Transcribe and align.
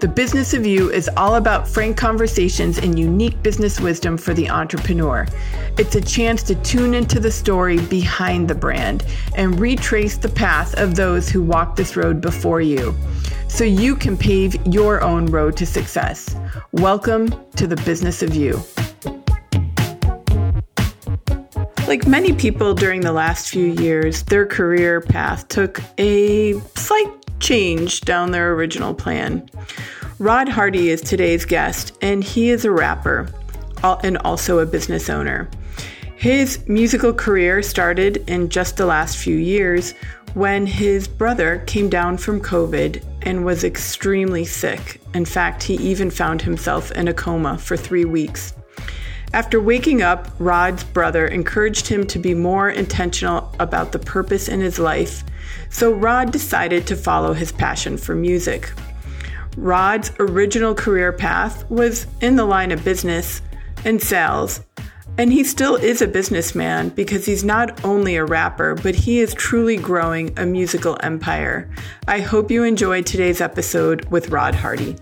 The 0.00 0.08
Business 0.08 0.52
of 0.52 0.66
You 0.66 0.90
is 0.90 1.08
all 1.16 1.36
about 1.36 1.68
frank 1.68 1.96
conversations 1.96 2.78
and 2.78 2.98
unique 2.98 3.40
business 3.42 3.80
wisdom 3.80 4.16
for 4.16 4.34
the 4.34 4.50
entrepreneur. 4.50 5.26
It's 5.78 5.94
a 5.94 6.00
chance 6.00 6.42
to 6.44 6.56
tune 6.56 6.92
into 6.92 7.20
the 7.20 7.30
story 7.30 7.78
behind 7.86 8.48
the 8.48 8.54
brand 8.54 9.04
and 9.36 9.60
retrace 9.60 10.16
the 10.16 10.28
path 10.28 10.74
of 10.74 10.96
those 10.96 11.28
who 11.28 11.42
walked 11.42 11.76
this 11.76 11.96
road 11.96 12.20
before 12.20 12.60
you 12.60 12.94
so 13.46 13.64
you 13.64 13.94
can 13.94 14.16
pave 14.16 14.56
your 14.66 15.02
own 15.02 15.26
road 15.26 15.56
to 15.58 15.66
success. 15.66 16.34
Welcome 16.72 17.32
to 17.56 17.66
the 17.66 17.76
Business 17.76 18.22
of 18.22 18.34
You. 18.34 18.60
Like 21.86 22.06
many 22.06 22.32
people 22.32 22.74
during 22.74 23.02
the 23.02 23.12
last 23.12 23.50
few 23.50 23.66
years, 23.66 24.22
their 24.22 24.46
career 24.46 25.00
path 25.00 25.46
took 25.48 25.80
a 25.98 26.58
slight 26.74 27.21
change 27.42 28.00
down 28.02 28.30
their 28.30 28.54
original 28.54 28.94
plan. 28.94 29.50
Rod 30.18 30.48
Hardy 30.48 30.88
is 30.88 31.00
today's 31.00 31.44
guest, 31.44 31.98
and 32.00 32.24
he 32.24 32.50
is 32.50 32.64
a 32.64 32.70
rapper 32.70 33.28
and 33.82 34.16
also 34.18 34.60
a 34.60 34.66
business 34.66 35.10
owner. 35.10 35.50
His 36.16 36.66
musical 36.68 37.12
career 37.12 37.62
started 37.62 38.18
in 38.28 38.48
just 38.48 38.76
the 38.76 38.86
last 38.86 39.16
few 39.16 39.36
years 39.36 39.92
when 40.34 40.66
his 40.66 41.08
brother 41.08 41.64
came 41.66 41.90
down 41.90 42.16
from 42.16 42.40
COVID 42.40 43.04
and 43.22 43.44
was 43.44 43.64
extremely 43.64 44.44
sick. 44.44 45.00
In 45.14 45.24
fact, 45.24 45.64
he 45.64 45.74
even 45.74 46.10
found 46.10 46.40
himself 46.40 46.92
in 46.92 47.08
a 47.08 47.12
coma 47.12 47.58
for 47.58 47.76
three 47.76 48.04
weeks. 48.04 48.54
After 49.34 49.60
waking 49.60 50.02
up, 50.02 50.28
Rod's 50.38 50.84
brother 50.84 51.26
encouraged 51.26 51.88
him 51.88 52.06
to 52.06 52.18
be 52.18 52.34
more 52.34 52.70
intentional 52.70 53.52
about 53.58 53.92
the 53.92 53.98
purpose 53.98 54.48
in 54.48 54.60
his 54.60 54.78
life, 54.78 55.24
so 55.72 55.90
Rod 55.90 56.30
decided 56.30 56.86
to 56.86 56.96
follow 56.96 57.32
his 57.32 57.50
passion 57.50 57.96
for 57.96 58.14
music. 58.14 58.72
Rod's 59.56 60.12
original 60.20 60.74
career 60.74 61.12
path 61.12 61.68
was 61.70 62.06
in 62.20 62.36
the 62.36 62.44
line 62.44 62.70
of 62.70 62.84
business 62.84 63.42
and 63.84 64.00
sales, 64.00 64.60
and 65.18 65.32
he 65.32 65.42
still 65.44 65.76
is 65.76 66.00
a 66.00 66.06
businessman 66.06 66.90
because 66.90 67.26
he's 67.26 67.42
not 67.42 67.84
only 67.84 68.16
a 68.16 68.24
rapper, 68.24 68.74
but 68.76 68.94
he 68.94 69.18
is 69.18 69.34
truly 69.34 69.76
growing 69.76 70.38
a 70.38 70.46
musical 70.46 70.96
empire. 71.02 71.68
I 72.06 72.20
hope 72.20 72.50
you 72.50 72.64
enjoyed 72.64 73.06
today's 73.06 73.40
episode 73.40 74.04
with 74.06 74.28
Rod 74.28 74.54
Hardy. 74.54 74.96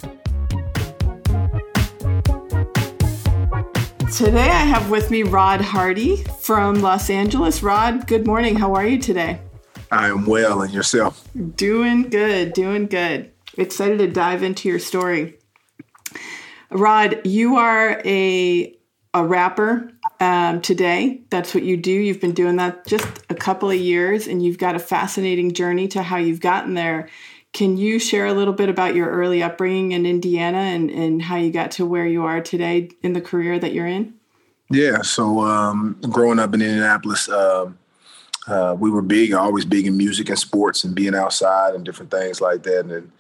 Today 4.17 4.51
I 4.51 4.65
have 4.65 4.91
with 4.91 5.11
me 5.11 5.23
Rod 5.23 5.61
Hardy 5.61 6.25
from 6.41 6.81
Los 6.81 7.11
Angeles. 7.11 7.63
Rod, 7.63 8.07
good 8.07 8.27
morning. 8.27 8.57
How 8.57 8.75
are 8.75 8.87
you 8.87 8.99
today? 8.99 9.41
I 9.91 10.09
am 10.09 10.27
well, 10.27 10.63
and 10.63 10.73
yourself? 10.73 11.27
Doing 11.57 12.09
good, 12.11 12.53
doing 12.53 12.87
good 12.87 13.31
excited 13.57 13.99
to 13.99 14.09
dive 14.09 14.43
into 14.43 14.69
your 14.69 14.79
story. 14.79 15.39
Rod, 16.71 17.21
you 17.25 17.57
are 17.57 18.01
a 18.05 18.77
a 19.13 19.25
rapper 19.25 19.91
um, 20.21 20.61
today. 20.61 21.23
That's 21.31 21.53
what 21.53 21.65
you 21.65 21.77
do. 21.77 21.91
You've 21.91 22.21
been 22.21 22.33
doing 22.33 22.57
that 22.57 22.87
just 22.87 23.09
a 23.29 23.35
couple 23.35 23.69
of 23.69 23.77
years, 23.77 24.29
and 24.29 24.43
you've 24.43 24.59
got 24.59 24.77
a 24.77 24.79
fascinating 24.79 25.53
journey 25.53 25.89
to 25.89 26.03
how 26.03 26.17
you've 26.17 26.41
gotten 26.41 26.75
there. 26.75 27.09
Can 27.53 27.77
you 27.77 27.99
share 27.99 28.27
a 28.27 28.33
little 28.33 28.55
bit 28.55 28.69
about 28.69 28.95
your 28.95 29.11
early 29.11 29.43
upbringing 29.43 29.91
in 29.91 30.07
Indiana 30.07 30.59
and, 30.59 30.89
and 30.91 31.21
how 31.21 31.35
you 31.35 31.51
got 31.51 31.73
to 31.73 31.87
where 31.87 32.07
you 32.07 32.23
are 32.23 32.41
today 32.41 32.91
in 33.03 33.13
the 33.13 33.21
career 33.21 33.59
that 33.59 33.73
you're 33.73 33.89
in? 33.89 34.15
Yeah, 34.71 35.03
so 35.03 35.41
um, 35.41 35.97
growing 36.09 36.39
up 36.39 36.55
in 36.55 36.63
Indianapolis, 36.63 37.29
uh, 37.29 37.73
uh, 38.47 38.77
we 38.79 38.91
were 38.91 39.03
big, 39.03 39.33
always 39.33 39.65
big 39.65 39.87
in 39.87 39.97
music 39.97 40.29
and 40.29 40.39
sports 40.39 40.85
and 40.85 40.95
being 40.95 41.15
outside 41.15 41.75
and 41.75 41.85
different 41.85 42.11
things 42.11 42.41
like 42.41 42.63
that. 42.63 42.87
And 42.87 43.13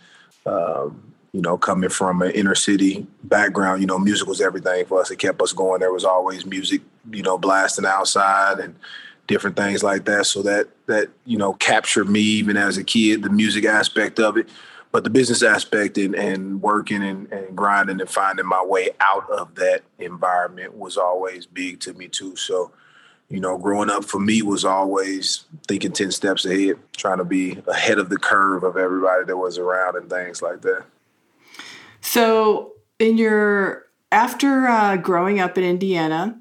um, 0.46 1.12
you 1.32 1.40
know, 1.40 1.56
coming 1.56 1.90
from 1.90 2.22
an 2.22 2.32
inner 2.32 2.54
city 2.54 3.06
background, 3.24 3.80
you 3.80 3.86
know, 3.86 3.98
music 3.98 4.26
was 4.26 4.40
everything 4.40 4.84
for 4.86 5.00
us. 5.00 5.10
It 5.10 5.18
kept 5.18 5.40
us 5.40 5.52
going. 5.52 5.80
There 5.80 5.92
was 5.92 6.04
always 6.04 6.44
music, 6.44 6.80
you 7.10 7.22
know, 7.22 7.38
blasting 7.38 7.86
outside 7.86 8.58
and 8.58 8.74
different 9.26 9.56
things 9.56 9.82
like 9.82 10.06
that. 10.06 10.26
So 10.26 10.42
that 10.42 10.68
that 10.86 11.08
you 11.24 11.38
know 11.38 11.52
captured 11.54 12.08
me 12.08 12.20
even 12.20 12.56
as 12.56 12.78
a 12.78 12.84
kid, 12.84 13.22
the 13.22 13.30
music 13.30 13.64
aspect 13.64 14.18
of 14.18 14.36
it, 14.36 14.48
but 14.90 15.04
the 15.04 15.10
business 15.10 15.42
aspect 15.42 15.98
and, 15.98 16.16
and 16.16 16.60
working 16.60 17.02
and, 17.02 17.30
and 17.32 17.56
grinding 17.56 18.00
and 18.00 18.10
finding 18.10 18.46
my 18.46 18.64
way 18.64 18.90
out 19.00 19.30
of 19.30 19.54
that 19.54 19.82
environment 19.98 20.76
was 20.76 20.96
always 20.96 21.46
big 21.46 21.78
to 21.80 21.92
me 21.92 22.08
too. 22.08 22.34
So 22.34 22.72
you 23.30 23.38
know, 23.38 23.56
growing 23.56 23.88
up 23.88 24.04
for 24.04 24.18
me 24.18 24.42
was 24.42 24.64
always 24.64 25.44
thinking 25.68 25.92
10 25.92 26.10
steps 26.10 26.44
ahead, 26.44 26.76
trying 26.96 27.18
to 27.18 27.24
be 27.24 27.62
ahead 27.68 27.98
of 27.98 28.10
the 28.10 28.18
curve 28.18 28.64
of 28.64 28.76
everybody 28.76 29.24
that 29.24 29.36
was 29.36 29.56
around 29.56 29.96
and 29.96 30.10
things 30.10 30.42
like 30.42 30.62
that. 30.62 30.84
So, 32.00 32.72
in 32.98 33.16
your, 33.16 33.86
after 34.10 34.66
uh, 34.66 34.96
growing 34.96 35.38
up 35.38 35.56
in 35.56 35.62
Indiana, 35.62 36.38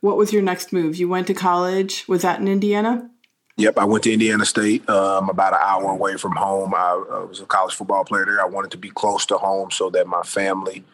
what 0.00 0.16
was 0.16 0.32
your 0.32 0.42
next 0.42 0.72
move? 0.72 0.96
You 0.96 1.08
went 1.08 1.26
to 1.26 1.34
college. 1.34 2.06
Was 2.06 2.22
that 2.22 2.38
in 2.38 2.46
Indiana? 2.46 3.10
Yep, 3.56 3.78
I 3.78 3.84
went 3.84 4.04
to 4.04 4.12
Indiana 4.12 4.44
State, 4.44 4.88
um, 4.88 5.28
about 5.28 5.52
an 5.52 5.60
hour 5.62 5.90
away 5.90 6.16
from 6.16 6.32
home. 6.36 6.74
I, 6.74 6.90
I, 7.12 7.24
was 7.24 7.40
a 7.40 7.46
college 7.46 7.74
football 7.74 8.04
player 8.04 8.24
there. 8.24 8.40
I 8.40 8.46
wanted 8.46 8.70
to 8.72 8.78
be 8.78 8.90
close 8.90 9.26
to 9.26 9.36
home 9.36 9.70
so 9.70 9.90
that 9.90 10.06
my 10.06 10.22
family 10.22 10.84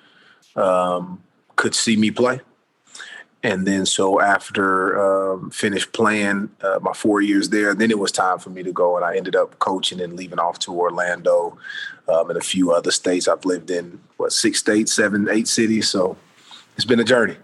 um, 0.56 1.22
could 1.56 1.74
see 1.74 1.96
me 1.96 2.10
play 2.10 2.40
and 3.42 3.66
then 3.66 3.86
so 3.86 4.20
after 4.20 4.98
um, 5.32 5.50
finished 5.50 5.92
playing 5.92 6.50
uh, 6.62 6.78
my 6.82 6.92
four 6.92 7.20
years 7.20 7.48
there, 7.48 7.74
then 7.74 7.90
it 7.90 7.98
was 7.98 8.12
time 8.12 8.38
for 8.38 8.50
me 8.50 8.62
to 8.62 8.72
go, 8.72 8.96
and 8.96 9.04
I 9.04 9.16
ended 9.16 9.34
up 9.34 9.58
coaching 9.58 10.00
and 10.00 10.14
leaving 10.14 10.38
off 10.38 10.58
to 10.60 10.72
Orlando 10.72 11.56
um, 12.08 12.28
and 12.30 12.38
a 12.38 12.42
few 12.42 12.72
other 12.72 12.90
states. 12.90 13.28
I've 13.28 13.44
lived 13.44 13.70
in 13.70 14.00
what 14.18 14.32
six 14.32 14.58
states, 14.58 14.92
seven, 14.92 15.28
eight 15.30 15.48
cities, 15.48 15.88
so 15.88 16.16
it's 16.76 16.84
been 16.84 17.00
a 17.00 17.04
journey. 17.04 17.36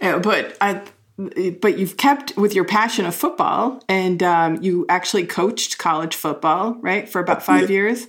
Yeah, 0.00 0.18
but 0.18 0.56
I, 0.60 0.82
but 1.16 1.78
you've 1.78 1.96
kept 1.96 2.36
with 2.36 2.54
your 2.54 2.64
passion 2.64 3.04
of 3.04 3.14
football, 3.14 3.82
and 3.88 4.22
um, 4.22 4.62
you 4.62 4.86
actually 4.88 5.26
coached 5.26 5.76
college 5.76 6.14
football, 6.14 6.74
right, 6.80 7.08
for 7.08 7.20
about 7.20 7.42
five 7.42 7.70
years. 7.70 8.06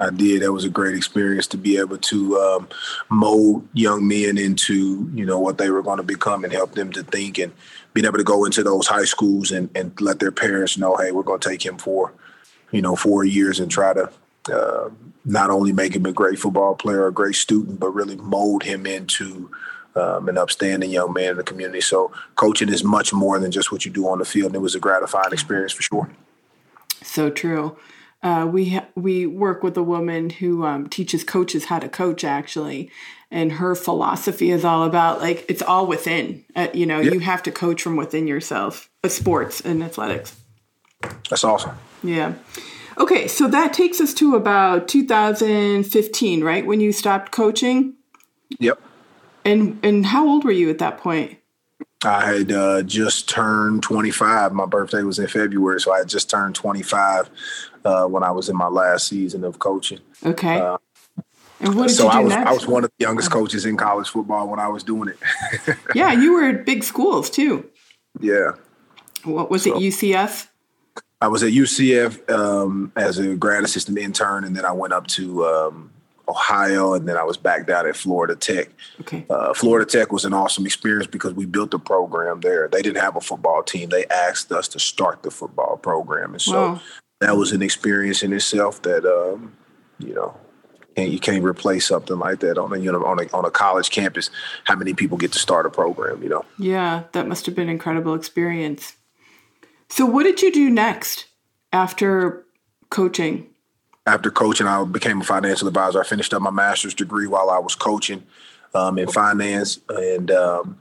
I 0.00 0.10
did. 0.10 0.42
That 0.42 0.52
was 0.52 0.64
a 0.64 0.70
great 0.70 0.96
experience 0.96 1.46
to 1.48 1.58
be 1.58 1.78
able 1.78 1.98
to 1.98 2.38
um, 2.38 2.68
mold 3.10 3.68
young 3.74 4.08
men 4.08 4.38
into 4.38 5.10
you 5.14 5.26
know 5.26 5.38
what 5.38 5.58
they 5.58 5.70
were 5.70 5.82
going 5.82 5.98
to 5.98 6.02
become 6.02 6.42
and 6.42 6.52
help 6.52 6.72
them 6.72 6.90
to 6.92 7.02
think 7.02 7.38
and 7.38 7.52
being 7.92 8.06
able 8.06 8.18
to 8.18 8.24
go 8.24 8.44
into 8.44 8.62
those 8.62 8.86
high 8.86 9.04
schools 9.04 9.50
and, 9.50 9.68
and 9.74 10.00
let 10.00 10.20
their 10.20 10.32
parents 10.32 10.78
know, 10.78 10.96
hey, 10.96 11.10
we're 11.10 11.22
going 11.22 11.40
to 11.40 11.48
take 11.48 11.64
him 11.64 11.76
for 11.76 12.12
you 12.72 12.82
know 12.82 12.96
four 12.96 13.24
years 13.24 13.60
and 13.60 13.70
try 13.70 13.92
to 13.92 14.10
uh, 14.52 14.88
not 15.24 15.50
only 15.50 15.72
make 15.72 15.94
him 15.94 16.06
a 16.06 16.12
great 16.12 16.38
football 16.38 16.74
player, 16.74 17.06
a 17.06 17.12
great 17.12 17.34
student, 17.34 17.78
but 17.78 17.90
really 17.90 18.16
mold 18.16 18.62
him 18.62 18.86
into 18.86 19.50
um, 19.96 20.28
an 20.28 20.38
upstanding 20.38 20.90
young 20.90 21.12
man 21.12 21.32
in 21.32 21.36
the 21.36 21.42
community. 21.42 21.80
So 21.80 22.12
coaching 22.36 22.68
is 22.68 22.82
much 22.82 23.12
more 23.12 23.38
than 23.38 23.50
just 23.50 23.70
what 23.70 23.84
you 23.84 23.90
do 23.90 24.08
on 24.08 24.18
the 24.18 24.24
field. 24.24 24.46
And 24.46 24.56
it 24.56 24.60
was 24.60 24.74
a 24.74 24.80
gratifying 24.80 25.32
experience 25.32 25.72
for 25.72 25.82
sure. 25.82 26.10
So 27.02 27.30
true. 27.30 27.76
Uh, 28.22 28.46
we 28.50 28.70
ha- 28.70 28.86
we 28.94 29.26
work 29.26 29.62
with 29.62 29.76
a 29.76 29.82
woman 29.82 30.28
who 30.30 30.64
um, 30.64 30.88
teaches 30.88 31.24
coaches 31.24 31.66
how 31.66 31.78
to 31.78 31.88
coach 31.88 32.22
actually, 32.22 32.90
and 33.30 33.52
her 33.52 33.74
philosophy 33.74 34.50
is 34.50 34.64
all 34.64 34.84
about 34.84 35.20
like 35.20 35.44
it's 35.48 35.62
all 35.62 35.86
within. 35.86 36.44
Uh, 36.54 36.68
you 36.74 36.84
know, 36.84 37.00
you 37.00 37.20
have 37.20 37.42
to 37.42 37.50
coach 37.50 37.82
from 37.82 37.96
within 37.96 38.26
yourself. 38.26 38.90
Uh, 39.02 39.08
sports 39.08 39.60
and 39.62 39.82
athletics. 39.82 40.36
That's 41.30 41.44
awesome. 41.44 41.76
Yeah. 42.02 42.34
Okay, 42.98 43.26
so 43.28 43.48
that 43.48 43.72
takes 43.72 44.00
us 44.00 44.12
to 44.14 44.34
about 44.34 44.86
2015, 44.86 46.44
right? 46.44 46.66
When 46.66 46.80
you 46.80 46.92
stopped 46.92 47.32
coaching. 47.32 47.94
Yep. 48.58 48.78
And 49.46 49.80
and 49.82 50.04
how 50.04 50.28
old 50.28 50.44
were 50.44 50.52
you 50.52 50.68
at 50.68 50.78
that 50.78 50.98
point? 50.98 51.39
I 52.04 52.26
had 52.26 52.52
uh, 52.52 52.82
just 52.82 53.28
turned 53.28 53.82
25. 53.82 54.52
My 54.52 54.66
birthday 54.66 55.02
was 55.02 55.18
in 55.18 55.26
February, 55.26 55.80
so 55.80 55.92
I 55.92 55.98
had 55.98 56.08
just 56.08 56.30
turned 56.30 56.54
25 56.54 57.28
uh, 57.84 58.06
when 58.06 58.22
I 58.22 58.30
was 58.30 58.48
in 58.48 58.56
my 58.56 58.68
last 58.68 59.08
season 59.08 59.44
of 59.44 59.58
coaching. 59.58 60.00
Okay. 60.24 60.58
Uh, 60.58 60.78
and 61.60 61.74
what 61.74 61.88
did 61.88 61.96
so 61.96 62.04
you 62.04 62.10
do 62.10 62.16
I 62.16 62.20
was 62.22 62.32
next? 62.32 62.48
I 62.48 62.52
was 62.52 62.66
one 62.66 62.84
of 62.84 62.90
the 62.98 63.04
youngest 63.04 63.30
coaches 63.30 63.66
in 63.66 63.76
college 63.76 64.08
football 64.08 64.48
when 64.48 64.58
I 64.58 64.68
was 64.68 64.82
doing 64.82 65.10
it. 65.10 65.76
yeah, 65.94 66.12
you 66.12 66.32
were 66.32 66.44
at 66.44 66.64
big 66.64 66.84
schools 66.84 67.28
too. 67.28 67.68
Yeah. 68.18 68.52
What 69.24 69.50
was 69.50 69.64
so, 69.64 69.76
it? 69.76 69.80
UCF. 69.80 70.46
I 71.20 71.28
was 71.28 71.42
at 71.42 71.52
UCF 71.52 72.30
um, 72.30 72.92
as 72.96 73.18
a 73.18 73.36
grad 73.36 73.62
assistant 73.62 73.98
intern, 73.98 74.44
and 74.44 74.56
then 74.56 74.64
I 74.64 74.72
went 74.72 74.94
up 74.94 75.06
to 75.08 75.44
um, 75.44 75.90
Ohio, 76.30 76.94
and 76.94 77.08
then 77.08 77.16
I 77.16 77.24
was 77.24 77.36
back 77.36 77.66
down 77.66 77.86
at 77.86 77.96
Florida 77.96 78.34
Tech. 78.34 78.70
Okay. 79.02 79.26
Uh, 79.28 79.52
Florida 79.52 79.84
Tech 79.84 80.12
was 80.12 80.24
an 80.24 80.32
awesome 80.32 80.64
experience 80.64 81.06
because 81.06 81.34
we 81.34 81.46
built 81.46 81.74
a 81.74 81.78
program 81.78 82.40
there. 82.40 82.68
They 82.68 82.82
didn't 82.82 83.02
have 83.02 83.16
a 83.16 83.20
football 83.20 83.62
team. 83.62 83.90
They 83.90 84.06
asked 84.06 84.50
us 84.52 84.68
to 84.68 84.78
start 84.78 85.22
the 85.22 85.30
football 85.30 85.76
program, 85.76 86.32
and 86.32 86.42
so 86.42 86.52
wow. 86.52 86.80
that 87.20 87.36
was 87.36 87.52
an 87.52 87.62
experience 87.62 88.22
in 88.22 88.32
itself 88.32 88.82
that 88.82 89.04
um, 89.04 89.56
you 89.98 90.14
know 90.14 90.36
and 90.96 91.12
you 91.12 91.18
can't 91.18 91.44
replace 91.44 91.86
something 91.86 92.18
like 92.18 92.40
that 92.40 92.58
on 92.58 92.72
a 92.72 92.78
you 92.78 92.90
know 92.92 93.04
on 93.04 93.20
a 93.20 93.28
on 93.32 93.44
a 93.44 93.50
college 93.50 93.90
campus. 93.90 94.30
How 94.64 94.76
many 94.76 94.94
people 94.94 95.18
get 95.18 95.32
to 95.32 95.38
start 95.38 95.66
a 95.66 95.70
program? 95.70 96.22
You 96.22 96.28
know. 96.28 96.44
Yeah, 96.58 97.04
that 97.12 97.28
must 97.28 97.46
have 97.46 97.54
been 97.54 97.68
an 97.68 97.70
incredible 97.70 98.14
experience. 98.14 98.94
So, 99.88 100.06
what 100.06 100.24
did 100.24 100.42
you 100.42 100.52
do 100.52 100.70
next 100.70 101.26
after 101.72 102.44
coaching? 102.90 103.49
After 104.10 104.28
coaching, 104.28 104.66
I 104.66 104.82
became 104.82 105.20
a 105.20 105.24
financial 105.24 105.68
advisor. 105.68 106.00
I 106.00 106.04
finished 106.04 106.34
up 106.34 106.42
my 106.42 106.50
master's 106.50 106.94
degree 106.94 107.28
while 107.28 107.48
I 107.48 107.58
was 107.58 107.76
coaching 107.76 108.24
um, 108.74 108.98
in 108.98 109.06
finance, 109.06 109.78
and 109.88 110.32
um, 110.32 110.78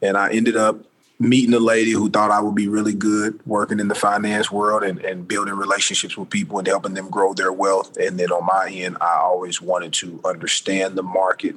and 0.00 0.16
I 0.16 0.30
ended 0.30 0.56
up 0.56 0.84
meeting 1.18 1.54
a 1.54 1.58
lady 1.58 1.90
who 1.90 2.08
thought 2.08 2.30
I 2.30 2.40
would 2.40 2.54
be 2.54 2.68
really 2.68 2.94
good 2.94 3.44
working 3.44 3.80
in 3.80 3.88
the 3.88 3.96
finance 3.96 4.52
world 4.52 4.84
and, 4.84 5.00
and 5.00 5.26
building 5.26 5.54
relationships 5.54 6.16
with 6.16 6.30
people 6.30 6.58
and 6.58 6.68
helping 6.68 6.94
them 6.94 7.10
grow 7.10 7.34
their 7.34 7.52
wealth. 7.52 7.96
And 7.96 8.16
then 8.16 8.30
on 8.30 8.46
my 8.46 8.70
end, 8.70 8.96
I 9.00 9.18
always 9.22 9.60
wanted 9.60 9.92
to 9.94 10.20
understand 10.24 10.94
the 10.94 11.02
market, 11.02 11.56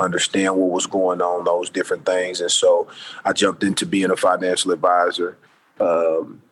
understand 0.00 0.56
what 0.56 0.70
was 0.70 0.86
going 0.86 1.20
on, 1.22 1.44
those 1.44 1.70
different 1.70 2.04
things. 2.04 2.40
And 2.40 2.50
so 2.50 2.88
I 3.24 3.32
jumped 3.32 3.62
into 3.62 3.86
being 3.86 4.10
a 4.10 4.16
financial 4.16 4.72
advisor 4.72 5.38
um, 5.78 6.42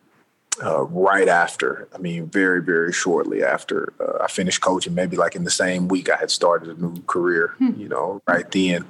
uh, 0.63 0.83
right 0.83 1.27
after. 1.27 1.87
I 1.93 1.97
mean, 1.97 2.27
very, 2.27 2.61
very 2.61 2.93
shortly 2.93 3.43
after 3.43 3.93
uh, 3.99 4.23
I 4.23 4.27
finished 4.27 4.61
coaching, 4.61 4.93
maybe 4.93 5.17
like 5.17 5.35
in 5.35 5.43
the 5.43 5.51
same 5.51 5.87
week 5.87 6.09
I 6.09 6.17
had 6.17 6.31
started 6.31 6.77
a 6.77 6.81
new 6.81 7.01
career, 7.03 7.55
hmm. 7.57 7.73
you 7.77 7.89
know, 7.89 8.21
right 8.27 8.49
then. 8.51 8.85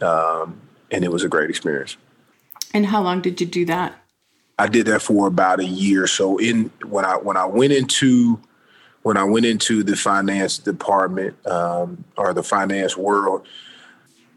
Um, 0.00 0.60
and 0.90 1.04
it 1.04 1.10
was 1.10 1.24
a 1.24 1.28
great 1.28 1.50
experience. 1.50 1.96
And 2.74 2.86
how 2.86 3.02
long 3.02 3.20
did 3.22 3.40
you 3.40 3.46
do 3.46 3.64
that? 3.66 3.94
I 4.58 4.68
did 4.68 4.86
that 4.86 5.02
for 5.02 5.26
about 5.26 5.60
a 5.60 5.64
year. 5.64 6.06
So 6.06 6.38
in 6.38 6.70
when 6.86 7.04
I 7.04 7.16
when 7.16 7.36
I 7.36 7.44
went 7.44 7.72
into 7.72 8.40
when 9.02 9.16
I 9.16 9.24
went 9.24 9.46
into 9.46 9.82
the 9.82 9.96
finance 9.96 10.58
department 10.58 11.36
um, 11.46 12.04
or 12.16 12.32
the 12.32 12.42
finance 12.42 12.96
world, 12.96 13.46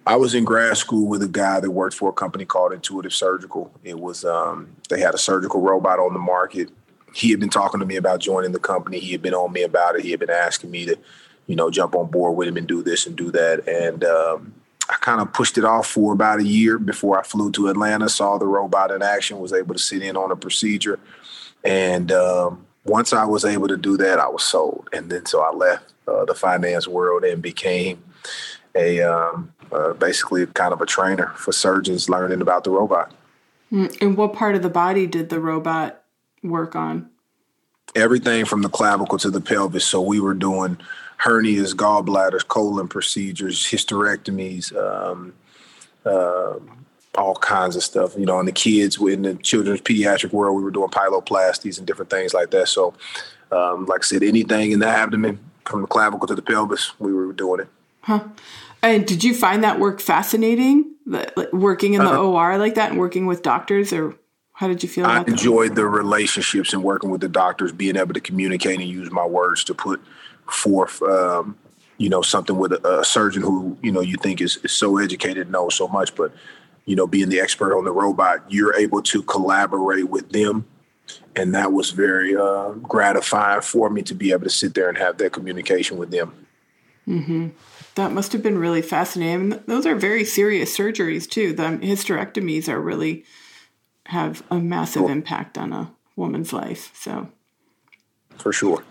I 0.06 0.16
was 0.16 0.34
in 0.34 0.44
grad 0.44 0.78
school 0.78 1.07
with 1.07 1.22
a 1.22 1.28
guy 1.28 1.60
that 1.60 1.72
worked 1.72 1.96
for 1.96 2.10
a 2.10 2.13
company 2.13 2.46
called 2.46 2.74
Intuitive 2.74 3.13
Surgical. 3.13 3.72
It 3.84 4.00
was 4.00 4.25
um, 4.25 4.75
they 4.90 5.00
had 5.00 5.13
a 5.13 5.19
surgical 5.19 5.62
robot 5.62 6.00
on 6.00 6.13
the 6.13 6.19
market. 6.19 6.69
He 7.13 7.31
had 7.31 7.40
been 7.40 7.50
talking 7.50 7.80
to 7.80 7.86
me 7.86 7.96
about 7.96 8.19
joining 8.19 8.51
the 8.51 8.60
company. 8.60 9.00
He 9.00 9.12
had 9.12 9.22
been 9.22 9.34
on 9.34 9.51
me 9.51 9.63
about 9.63 9.96
it. 9.96 10.04
He 10.04 10.12
had 10.12 10.19
been 10.19 10.30
asking 10.30 10.72
me 10.72 10.86
to, 10.86 10.98
you 11.48 11.56
know, 11.56 11.69
jump 11.69 11.96
on 11.96 12.10
board 12.10 12.36
with 12.36 12.48
him 12.48 12.57
and 12.57 12.68
do 12.68 12.84
this 12.84 13.06
and 13.06 13.16
do 13.16 13.31
that. 13.31 13.68
And 13.68 14.04
um, 14.04 14.54
I 14.90 14.96
kind 14.96 15.22
of 15.22 15.34
pushed 15.34 15.57
it 15.57 15.66
off 15.66 15.88
for 15.88 16.13
about 16.13 16.40
a 16.40 16.44
year 16.44 16.80
before 16.80 17.19
I 17.19 17.24
flew 17.24 17.51
to 17.51 17.68
Atlanta, 17.68 18.10
saw 18.10 18.38
the 18.38 18.48
robot 18.48 18.92
in 18.92 19.01
action, 19.01 19.40
was 19.40 19.54
able 19.54 19.75
to 19.75 19.80
sit 19.80 20.01
in 20.01 20.18
on 20.18 20.31
a 20.31 20.36
procedure. 20.36 21.00
And 21.63 22.12
um, 22.12 22.66
once 22.84 23.13
I 23.13 23.25
was 23.25 23.46
able 23.46 23.68
to 23.68 23.78
do 23.78 23.98
that, 23.98 24.19
I 24.19 24.28
was 24.28 24.44
sold. 24.44 24.90
And 24.94 25.10
then 25.10 25.25
so 25.25 25.42
I 25.42 25.54
left 25.54 25.94
uh, 26.07 26.25
the 26.25 26.34
finance 26.36 26.88
world 26.88 27.24
and 27.24 27.42
became 27.42 28.04
a 28.79 29.01
um, 29.01 29.53
uh, 29.71 29.93
basically 29.93 30.45
kind 30.47 30.73
of 30.73 30.81
a 30.81 30.85
trainer 30.85 31.27
for 31.35 31.51
surgeons 31.51 32.09
learning 32.09 32.41
about 32.41 32.63
the 32.63 32.71
robot. 32.71 33.11
Mm, 33.71 34.01
and 34.01 34.17
what 34.17 34.33
part 34.33 34.55
of 34.55 34.63
the 34.63 34.69
body 34.69 35.05
did 35.05 35.29
the 35.29 35.39
robot 35.39 36.03
work 36.41 36.75
on? 36.75 37.09
Everything 37.95 38.45
from 38.45 38.61
the 38.61 38.69
clavicle 38.69 39.17
to 39.19 39.29
the 39.29 39.41
pelvis. 39.41 39.85
So 39.85 40.01
we 40.01 40.19
were 40.19 40.33
doing 40.33 40.77
hernias, 41.21 41.73
gallbladders, 41.75 42.47
colon 42.47 42.87
procedures, 42.87 43.63
hysterectomies, 43.63 44.75
um, 44.75 45.33
uh, 46.05 46.55
all 47.15 47.35
kinds 47.35 47.75
of 47.75 47.83
stuff. 47.83 48.15
You 48.17 48.25
know, 48.25 48.39
in 48.39 48.45
the 48.45 48.51
kids, 48.51 48.97
in 49.01 49.23
the 49.23 49.35
children's 49.35 49.81
pediatric 49.81 50.31
world, 50.31 50.55
we 50.55 50.63
were 50.63 50.71
doing 50.71 50.89
pyeloplasties 50.89 51.77
and 51.77 51.85
different 51.85 52.09
things 52.09 52.33
like 52.33 52.51
that. 52.51 52.69
So, 52.69 52.93
um, 53.51 53.85
like 53.85 54.01
I 54.01 54.05
said, 54.05 54.23
anything 54.23 54.71
in 54.71 54.79
the 54.79 54.87
abdomen, 54.87 55.39
from 55.65 55.81
the 55.81 55.87
clavicle 55.87 56.27
to 56.27 56.35
the 56.35 56.41
pelvis, 56.41 56.93
we 56.99 57.13
were 57.13 57.33
doing 57.33 57.61
it. 57.61 57.67
Huh. 58.01 58.25
And 58.81 59.06
did 59.06 59.24
you 59.24 59.34
find 59.34 59.63
that 59.63 59.80
work 59.80 60.00
fascinating? 60.00 60.96
Like 61.06 61.51
working 61.51 61.96
in 61.96 62.04
the 62.04 62.12
uh, 62.12 62.24
OR 62.24 62.57
like 62.57 62.75
that 62.75 62.92
and 62.92 63.00
working 63.00 63.25
with 63.25 63.42
doctors, 63.42 63.92
or 63.92 64.16
how 64.54 64.68
did 64.68 64.84
you 64.84 64.90
feel? 64.90 65.06
About 65.06 65.28
it? 65.28 65.30
I 65.30 65.31
enjoyed 65.31 65.75
the 65.75 65.86
relationships 65.86 66.72
and 66.74 66.84
working 66.84 67.10
with 67.10 67.22
the 67.22 67.30
doctors, 67.30 67.72
being 67.72 67.96
able 67.96 68.13
to 68.13 68.22
communicate 68.22 68.80
and 68.80 68.88
use 68.88 69.10
my 69.10 69.25
words 69.25 69.63
to 69.66 69.74
put 69.74 70.01
forth, 70.51 71.01
um, 71.01 71.57
you 71.98 72.10
know, 72.10 72.22
something 72.22 72.57
with 72.57 72.74
a, 72.74 73.00
a, 73.00 73.04
surgeon 73.04 73.42
who, 73.42 73.78
you 73.81 73.92
know, 73.92 74.01
you 74.01 74.18
think 74.18 74.42
is, 74.42 74.57
is 74.57 74.72
so 74.72 74.98
educated, 74.98 75.50
knows 75.50 75.75
so 75.75 75.88
much, 75.88 76.16
but, 76.16 76.31
you 76.86 76.96
know, 76.96 77.07
being 77.07 77.30
the 77.30 77.40
expert 77.40 77.75
on 77.75 77.86
the 77.86 77.92
robot, 77.92 78.44
you're 78.50 78.75
able 78.75 79.01
to 79.04 79.22
collaborate 79.24 80.10
with 80.10 80.31
them. 80.31 80.66
And 81.36 81.56
that 81.56 81.72
was 81.72 81.92
very 81.92 82.36
uh, 82.36 82.72
gratifying 82.72 83.62
for 83.62 83.90
me 83.90 84.01
to 84.04 84.13
be 84.13 84.31
able 84.31 84.44
to 84.44 84.50
sit 84.50 84.74
there 84.74 84.90
and 84.90 84.98
have 84.98 85.18
that 85.18 85.34
communication 85.34 85.98
with 85.98 86.12
them. 86.12 86.34
Mm-hmm. 87.07 87.48
That 88.00 88.13
must 88.13 88.31
have 88.31 88.42
been 88.42 88.57
really 88.57 88.81
fascinating. 88.81 89.62
those 89.68 89.86
are 89.86 89.94
very 89.94 90.24
serious 90.24 90.75
surgeries 90.75 91.30
too. 91.30 91.51
The 91.51 91.63
hysterectomies 91.63 92.69
are 92.69 92.80
really 92.80 93.25
have 94.06 94.42
a 94.50 94.56
massive 94.56 95.01
sure. 95.01 95.12
impact 95.12 95.57
on 95.57 95.74
a 95.74 95.92
woman's 96.16 96.54
life. 96.54 96.92
So, 96.96 97.28
for 98.38 98.54
sure. 98.54 98.86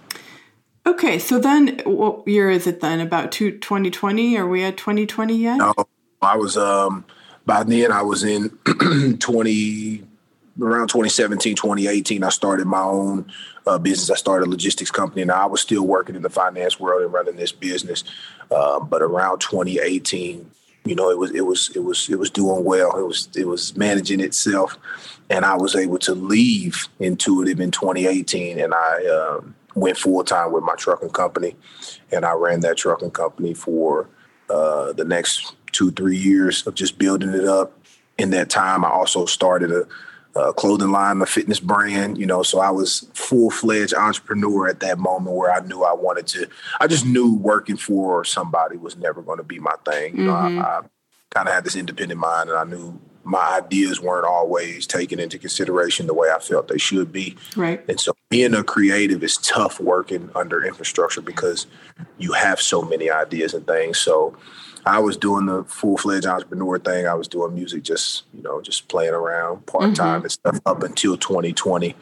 Okay, 0.85 1.19
so 1.19 1.39
then 1.39 1.81
what 1.87 2.29
year 2.29 2.51
is 2.51 2.67
it 2.67 2.83
then? 2.83 3.01
About 3.01 3.33
two, 3.33 3.53
2020? 3.53 4.37
Are 4.37 4.47
we 4.47 4.63
at 4.63 4.77
2020 4.77 5.35
yet? 5.35 5.57
No, 5.57 5.73
I 6.21 6.37
was, 6.37 6.59
um, 6.59 7.07
by 7.47 7.63
then 7.63 7.91
I 7.91 8.03
was 8.03 8.25
in 8.25 8.51
20, 9.21 10.05
around 10.61 10.89
2017, 10.89 11.57
2018, 11.57 12.25
I 12.25 12.29
started 12.31 12.67
my 12.67 12.83
own 12.83 13.31
uh, 13.67 13.79
business. 13.79 14.11
I 14.11 14.17
started 14.17 14.47
a 14.47 14.51
logistics 14.51 14.91
company 14.91 15.23
and 15.23 15.31
I 15.31 15.47
was 15.47 15.61
still 15.61 15.87
working 15.87 16.17
in 16.17 16.23
the 16.23 16.31
finance 16.31 16.81
world 16.81 17.03
and 17.03 17.13
running 17.13 17.37
this 17.37 17.53
business. 17.53 18.05
Uh, 18.51 18.81
but 18.81 19.03
around 19.03 19.41
2018, 19.41 20.51
you 20.85 20.95
know, 20.95 21.11
it 21.11 21.19
was, 21.19 21.31
it 21.33 21.43
was, 21.43 21.71
it 21.75 21.81
was, 21.81 22.09
it 22.09 22.19
was 22.19 22.31
doing 22.31 22.65
well. 22.65 22.97
It 22.99 23.07
was, 23.07 23.29
it 23.37 23.47
was 23.47 23.77
managing 23.77 24.21
itself 24.21 24.79
and 25.31 25.45
I 25.45 25.57
was 25.57 25.77
able 25.77 25.99
to 25.99 26.15
leave 26.15 26.89
Intuitive 26.99 27.61
in 27.61 27.71
2018 27.71 28.59
and 28.59 28.75
I, 28.75 29.07
um, 29.07 29.55
went 29.79 29.97
full 29.97 30.25
time 30.25 30.53
with 30.53 30.65
my 30.65 30.75
trucking 30.75 31.11
company, 31.11 31.57
and 32.13 32.25
I 32.25 32.33
ran 32.33 32.61
that 32.61 32.77
trucking 32.77 33.13
company 33.13 33.55
for 33.55 34.09
uh, 34.51 34.93
the 34.93 35.05
next 35.05 35.55
two 35.73 35.91
three 35.93 36.17
years 36.17 36.67
of 36.67 36.75
just 36.75 36.99
building 36.99 37.31
it 37.31 37.45
up. 37.45 37.73
In 38.19 38.31
that 38.31 38.51
time, 38.51 38.85
I 38.85 38.89
also 38.89 39.27
started 39.27 39.71
a, 39.71 39.87
a 40.39 40.53
clothing 40.53 40.91
line, 40.91 41.21
a 41.21 41.27
fitness 41.27 41.61
brand. 41.61 42.19
You 42.19 42.27
know, 42.27 42.43
so 42.43 42.61
I 42.61 42.71
was 42.71 43.09
full 43.15 43.51
fledged 43.51 43.95
entrepreneur 43.95 44.69
at 44.69 44.81
that 44.81 44.99
moment 44.99 45.37
where 45.37 45.53
I 45.53 45.61
knew 45.61 45.83
I 45.83 45.93
wanted 45.93 46.27
to. 46.29 46.49
I 46.81 46.87
just 46.87 47.05
knew 47.05 47.35
working 47.35 47.77
for 47.77 48.25
somebody 48.25 48.77
was 48.77 48.97
never 48.97 49.23
going 49.23 49.39
to 49.39 49.45
be 49.45 49.59
my 49.59 49.75
thing. 49.85 50.17
You 50.17 50.25
mm-hmm. 50.25 50.57
know, 50.57 50.63
I, 50.63 50.79
I 50.79 50.81
kind 51.31 51.49
of 51.49 51.55
had 51.55 51.65
this 51.65 51.77
independent 51.77 52.21
mind, 52.21 52.51
and 52.51 52.59
I 52.59 52.65
knew 52.65 53.01
my 53.29 53.61
ideas 53.63 54.01
weren't 54.01 54.27
always 54.27 54.87
taken 54.87 55.21
into 55.21 55.39
consideration 55.39 56.07
the 56.07 56.15
way 56.15 56.31
I 56.35 56.39
felt 56.39 56.69
they 56.69 56.79
should 56.79 57.13
be. 57.13 57.37
Right. 57.57 57.85
And 57.87 58.01
so 58.01 58.17
being 58.31 58.55
a 58.55 58.65
creative 58.65 59.23
is 59.23 59.37
tough 59.37 59.79
working 59.81 60.31
under 60.35 60.65
infrastructure 60.65 61.21
because 61.21 61.67
you 62.17 62.33
have 62.33 62.59
so 62.59 62.81
many 62.81 63.11
ideas 63.11 63.53
and 63.53 63.67
things. 63.67 63.99
So 63.99 64.35
I 64.89 65.01
was 65.01 65.19
doing 65.19 65.47
the 65.47 65.65
full 65.65 65.99
fledged 65.99 66.25
entrepreneur 66.25 66.79
thing. 66.79 67.07
I 67.07 67.13
was 67.13 67.29
doing 67.29 67.55
music 67.55 67.83
just, 67.83 68.25
you 68.33 68.43
know, 68.43 68.63
just 68.63 68.89
playing 68.89 69.13
around 69.13 69.67
part 69.67 69.95
time 69.95 70.17
mm-hmm. 70.17 70.23
and 70.23 70.33
stuff 70.33 70.61
up 70.65 70.83
until 70.83 71.19
2020. 71.19 71.95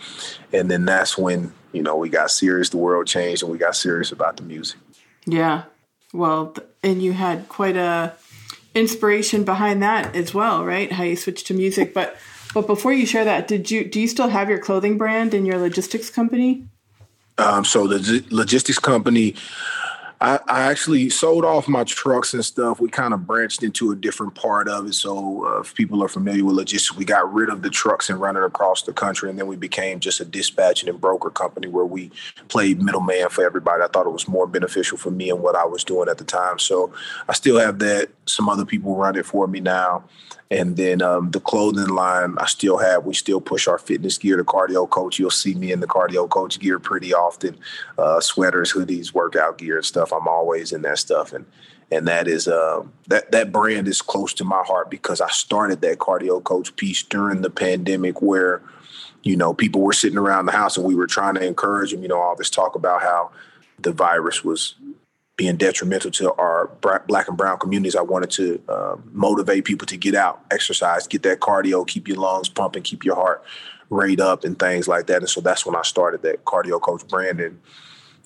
And 0.53 0.71
then 0.71 0.85
that's 0.85 1.19
when, 1.19 1.53
you 1.73 1.83
know, 1.83 1.97
we 1.97 2.09
got 2.09 2.31
serious, 2.31 2.69
the 2.69 2.77
world 2.77 3.09
changed 3.09 3.43
and 3.43 3.51
we 3.51 3.59
got 3.59 3.75
serious 3.75 4.13
about 4.13 4.37
the 4.37 4.45
music. 4.45 4.79
Yeah. 5.27 5.65
Well, 6.13 6.55
and 6.85 7.03
you 7.03 7.13
had 7.13 7.49
quite 7.49 7.77
a 7.77 8.15
inspiration 8.73 9.43
behind 9.43 9.83
that 9.83 10.15
as 10.15 10.33
well, 10.33 10.65
right? 10.65 10.93
How 10.93 11.03
you 11.03 11.17
switched 11.17 11.49
to 11.49 11.55
music. 11.55 11.93
But 11.93 12.17
but 12.55 12.69
before 12.69 12.93
you 12.93 13.05
share 13.05 13.25
that, 13.25 13.49
did 13.49 13.69
you 13.69 13.85
do 13.85 14.01
you 14.01 14.07
still 14.07 14.29
have 14.29 14.49
your 14.49 14.61
clothing 14.61 14.97
brand 14.97 15.35
and 15.35 15.45
your 15.45 15.59
logistics 15.59 16.09
company? 16.09 16.69
Um, 17.39 17.65
so 17.65 17.87
the 17.87 18.25
logistics 18.31 18.79
company 18.79 19.35
I, 20.21 20.41
I, 20.49 20.63
actually 20.63 21.11
sold 21.11 21.45
off 21.45 21.69
my 21.69 21.85
trucks 21.85 22.33
and 22.33 22.45
stuff. 22.45 22.81
We 22.81 22.89
kind 22.89 23.13
of 23.13 23.27
branched 23.27 23.63
into 23.63 23.93
a 23.93 23.97
different 23.97 24.35
part 24.35 24.67
of 24.67 24.87
it. 24.87 24.95
So, 24.95 25.47
uh, 25.47 25.61
if 25.61 25.75
people 25.75 26.03
are 26.03 26.09
familiar 26.09 26.45
with 26.45 26.57
logistics, 26.57 26.97
we 26.97 27.05
got 27.05 27.33
rid 27.33 27.51
of 27.51 27.61
the 27.61 27.69
trucks 27.69 28.09
and 28.09 28.19
running 28.19 28.43
across 28.43 28.83
the 28.83 28.95
country, 28.95 29.29
and 29.29 29.39
then 29.39 29.47
we 29.47 29.57
became 29.57 30.01
just 30.01 30.21
a 30.21 30.25
dispatching 30.25 30.89
and 30.89 31.01
broker 31.01 31.29
company 31.29 31.69
where 31.69 31.85
we 31.85 32.11
played 32.49 32.83
middleman 32.83 33.29
for 33.29 33.45
everybody. 33.45 33.83
I 33.83 33.89
thought 33.89 34.07
it 34.07 34.13
was 34.13 34.27
more 34.27 34.47
beneficial 34.47 34.97
for 34.97 35.11
me 35.11 35.29
and 35.29 35.43
what 35.43 35.55
I 35.55 35.65
was 35.65 35.85
doing 35.85 36.09
at 36.09 36.17
the 36.17 36.25
time. 36.25 36.59
So, 36.59 36.93
I 37.29 37.35
still 37.35 37.59
have 37.59 37.79
that. 37.81 38.09
Some 38.27 38.49
other 38.49 38.65
people 38.65 38.97
run 38.97 39.17
it 39.17 39.27
for 39.27 39.47
me 39.47 39.61
now. 39.61 40.05
And 40.51 40.77
then 40.77 41.03
um, 41.03 41.31
the 41.31 41.41
clothing 41.41 41.89
line, 41.89 42.37
I 42.39 42.47
still 42.47 42.79
have. 42.79 43.05
We 43.05 43.15
still 43.15 43.41
push 43.41 43.67
our 43.67 43.79
fitness 43.79 44.19
gear, 44.19 44.37
the 44.37 44.45
cardio 44.45 44.89
coach. 44.89 45.19
You'll 45.19 45.31
see 45.31 45.55
me 45.55 45.73
in 45.73 45.81
the 45.81 45.87
cardio 45.87 46.29
coach 46.29 46.59
gear 46.61 46.79
pretty 46.79 47.13
often, 47.13 47.59
uh, 47.99 48.21
sweaters, 48.21 48.73
hoodies, 48.73 49.13
workout 49.13 49.59
gear, 49.59 49.77
and 49.77 49.85
stuff 49.85 50.13
I'm 50.13 50.29
always 50.29 50.73
in 50.73 50.83
that 50.83 50.99
stuff. 50.99 51.33
And 51.33 51.47
and 51.91 52.09
that 52.09 52.27
is 52.27 52.49
um, 52.49 52.93
that 53.09 53.31
that 53.33 53.53
brand 53.53 53.87
is 53.89 54.03
close 54.03 54.35
to 54.35 54.45
my 54.45 54.63
heart 54.63 54.91
because 54.91 55.21
I 55.21 55.29
started 55.29 55.81
that 55.83 55.99
cardio 55.99 56.43
coach 56.43 56.75
piece 56.77 57.03
during 57.03 57.43
the 57.43 57.51
pandemic 57.51 58.21
where 58.21 58.63
you 59.23 59.37
know 59.37 59.55
people 59.55 59.83
were 59.83 59.93
sitting 59.93 60.19
around 60.19 60.47
the 60.47 60.53
house 60.53 60.77
and 60.77 60.87
we 60.87 60.95
were 60.95 61.07
trying 61.07 61.35
to 61.35 61.45
encourage 61.45 61.93
them 61.93 62.03
you 62.03 62.09
know 62.09 62.21
all 62.21 62.37
this 62.37 62.51
talk 62.51 62.75
about 62.75 63.03
how 63.03 63.31
the 63.79 63.93
virus 63.93 64.43
was 64.43 64.75
being 65.37 65.57
detrimental 65.57 66.11
to 66.11 66.33
our 66.35 66.71
black 67.07 67.29
and 67.29 67.37
brown 67.37 67.59
communities 67.59 67.95
i 67.95 68.03
wanted 68.03 68.31
to 68.31 68.63
uh, 68.69 68.97
motivate 69.13 69.65
people 69.65 69.87
to 69.87 69.97
get 69.97 70.15
out 70.15 70.45
exercise 70.51 71.07
get 71.07 71.23
that 71.23 71.41
cardio 71.41 71.87
keep 71.87 72.09
your 72.09 72.17
lungs 72.17 72.49
pumping 72.49 72.83
keep 72.83 73.05
your 73.05 73.15
heart 73.15 73.45
rate 73.91 74.21
up 74.21 74.45
and 74.45 74.59
things 74.59 74.89
like 74.89 75.07
that. 75.07 75.19
And 75.19 75.29
so 75.29 75.41
that's 75.41 75.65
when 75.65 75.77
i 75.77 75.83
started 75.83 76.23
that 76.23 76.45
cardio 76.45 76.81
coach 76.81 77.07
brand 77.09 77.41
and 77.41 77.61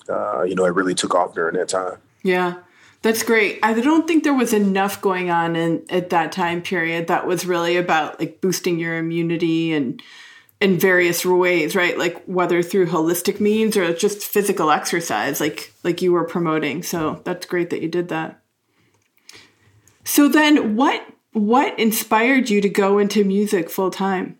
uh, 0.09 0.43
you 0.43 0.55
know 0.55 0.65
it 0.65 0.73
really 0.73 0.95
took 0.95 1.15
off 1.15 1.33
during 1.35 1.55
that 1.55 1.69
time. 1.69 1.97
Yeah 2.23 2.55
that's 3.03 3.23
great. 3.23 3.57
I 3.63 3.73
don't 3.73 4.07
think 4.07 4.23
there 4.23 4.33
was 4.33 4.53
enough 4.53 5.01
going 5.01 5.31
on 5.31 5.55
in 5.55 5.83
at 5.89 6.11
that 6.11 6.31
time 6.31 6.61
period 6.61 7.07
that 7.07 7.25
was 7.25 7.47
really 7.47 7.75
about 7.75 8.19
like 8.19 8.41
boosting 8.41 8.77
your 8.77 8.95
immunity 8.95 9.73
and 9.73 9.99
in 10.61 10.77
various 10.77 11.25
ways, 11.25 11.75
right? 11.75 11.97
Like 11.97 12.23
whether 12.25 12.61
through 12.61 12.87
holistic 12.87 13.39
means 13.39 13.75
or 13.75 13.93
just 13.93 14.19
physical 14.19 14.69
exercise, 14.69 15.41
like 15.41 15.73
like 15.83 16.01
you 16.01 16.13
were 16.13 16.23
promoting. 16.23 16.83
So 16.83 17.21
that's 17.25 17.47
great 17.47 17.71
that 17.71 17.81
you 17.81 17.89
did 17.89 18.09
that. 18.09 18.41
So 20.03 20.29
then 20.29 20.75
what 20.75 21.05
what 21.33 21.77
inspired 21.79 22.49
you 22.49 22.61
to 22.61 22.69
go 22.69 22.99
into 22.99 23.23
music 23.23 23.69
full 23.69 23.89
time? 23.89 24.37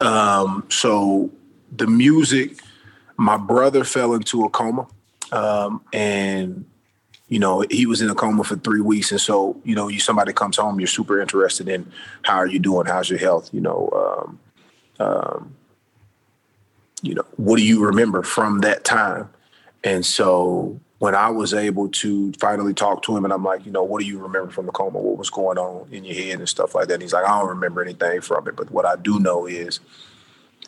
Um, 0.00 0.66
so 0.68 1.30
the 1.72 1.86
music, 1.86 2.58
my 3.16 3.38
brother 3.38 3.82
fell 3.84 4.12
into 4.12 4.44
a 4.44 4.50
coma. 4.50 4.86
Um, 5.32 5.82
and 5.92 6.66
you 7.28 7.38
know, 7.38 7.64
he 7.70 7.86
was 7.86 8.02
in 8.02 8.10
a 8.10 8.14
coma 8.14 8.44
for 8.44 8.56
three 8.56 8.80
weeks. 8.80 9.10
And 9.10 9.20
so, 9.20 9.60
you 9.64 9.74
know, 9.74 9.88
you 9.88 9.98
somebody 10.00 10.32
comes 10.32 10.58
home, 10.58 10.78
you're 10.78 10.86
super 10.86 11.20
interested 11.20 11.66
in 11.68 11.90
how 12.22 12.36
are 12.36 12.46
you 12.46 12.58
doing? 12.58 12.86
How's 12.86 13.08
your 13.08 13.18
health? 13.18 13.52
You 13.52 13.62
know, 13.62 13.88
um, 13.92 14.38
um, 14.98 15.54
you 17.02 17.14
know, 17.14 17.24
what 17.36 17.56
do 17.58 17.64
you 17.64 17.84
remember 17.84 18.22
from 18.22 18.60
that 18.60 18.84
time? 18.84 19.30
And 19.84 20.04
so 20.04 20.80
when 20.98 21.14
I 21.14 21.28
was 21.28 21.52
able 21.52 21.88
to 21.88 22.32
finally 22.34 22.72
talk 22.72 23.02
to 23.02 23.16
him 23.16 23.24
and 23.24 23.32
I'm 23.32 23.44
like, 23.44 23.66
you 23.66 23.72
know, 23.72 23.84
what 23.84 24.00
do 24.00 24.06
you 24.06 24.18
remember 24.18 24.50
from 24.50 24.66
the 24.66 24.72
coma? 24.72 24.98
What 24.98 25.18
was 25.18 25.30
going 25.30 25.58
on 25.58 25.88
in 25.92 26.04
your 26.04 26.14
head 26.14 26.38
and 26.38 26.48
stuff 26.48 26.74
like 26.74 26.88
that? 26.88 26.94
And 26.94 27.02
he's 27.02 27.12
like, 27.12 27.26
I 27.26 27.38
don't 27.38 27.50
remember 27.50 27.82
anything 27.82 28.20
from 28.22 28.48
it. 28.48 28.56
But 28.56 28.70
what 28.70 28.86
I 28.86 28.96
do 28.96 29.20
know 29.20 29.46
is 29.46 29.80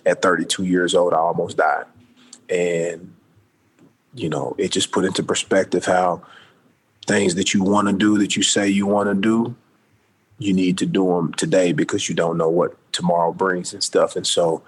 at 0.04 0.20
32 0.20 0.64
years 0.64 0.94
old, 0.94 1.14
I 1.14 1.18
almost 1.18 1.56
died. 1.56 1.86
And, 2.50 3.14
you 4.14 4.28
know, 4.28 4.54
it 4.58 4.70
just 4.70 4.92
put 4.92 5.04
into 5.04 5.22
perspective 5.22 5.86
how 5.86 6.22
things 7.06 7.34
that 7.36 7.54
you 7.54 7.62
want 7.62 7.88
to 7.88 7.94
do 7.94 8.18
that 8.18 8.36
you 8.36 8.42
say 8.42 8.68
you 8.68 8.86
want 8.86 9.08
to 9.08 9.14
do, 9.14 9.56
you 10.38 10.52
need 10.52 10.78
to 10.78 10.86
do 10.86 11.06
them 11.08 11.32
today 11.34 11.72
because 11.72 12.08
you 12.08 12.14
don't 12.14 12.38
know 12.38 12.48
what 12.48 12.76
tomorrow 12.92 13.32
brings 13.32 13.72
and 13.72 13.82
stuff. 13.82 14.16
And 14.16 14.26
so 14.26 14.62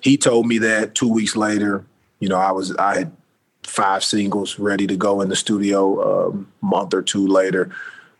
he 0.00 0.16
told 0.16 0.46
me 0.46 0.58
that 0.58 0.94
two 0.94 1.08
weeks 1.08 1.36
later, 1.36 1.84
you 2.18 2.28
know, 2.28 2.38
I 2.38 2.52
was, 2.52 2.74
I 2.76 2.98
had 2.98 3.12
five 3.62 4.02
singles 4.02 4.58
ready 4.58 4.86
to 4.86 4.96
go 4.96 5.20
in 5.20 5.28
the 5.28 5.36
studio. 5.36 6.30
A 6.30 6.44
month 6.64 6.94
or 6.94 7.02
two 7.02 7.26
later, 7.26 7.70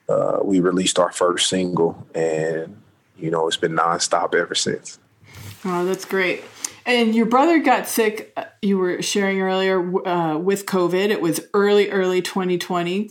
uh, 0.08 0.38
we 0.42 0.60
released 0.60 0.98
our 0.98 1.12
first 1.12 1.48
single 1.48 2.06
and, 2.14 2.80
you 3.18 3.30
know, 3.30 3.46
it's 3.48 3.56
been 3.56 3.72
nonstop 3.72 4.34
ever 4.34 4.54
since. 4.54 4.98
Oh, 5.64 5.84
that's 5.84 6.04
great. 6.04 6.44
And 6.84 7.14
your 7.14 7.26
brother 7.26 7.60
got 7.60 7.86
sick, 7.86 8.32
uh, 8.36 8.44
you 8.60 8.76
were 8.78 9.02
sharing 9.02 9.40
earlier, 9.40 10.06
uh, 10.06 10.36
with 10.36 10.66
COVID. 10.66 11.10
It 11.10 11.20
was 11.20 11.40
early, 11.54 11.90
early 11.90 12.22
2020. 12.22 13.10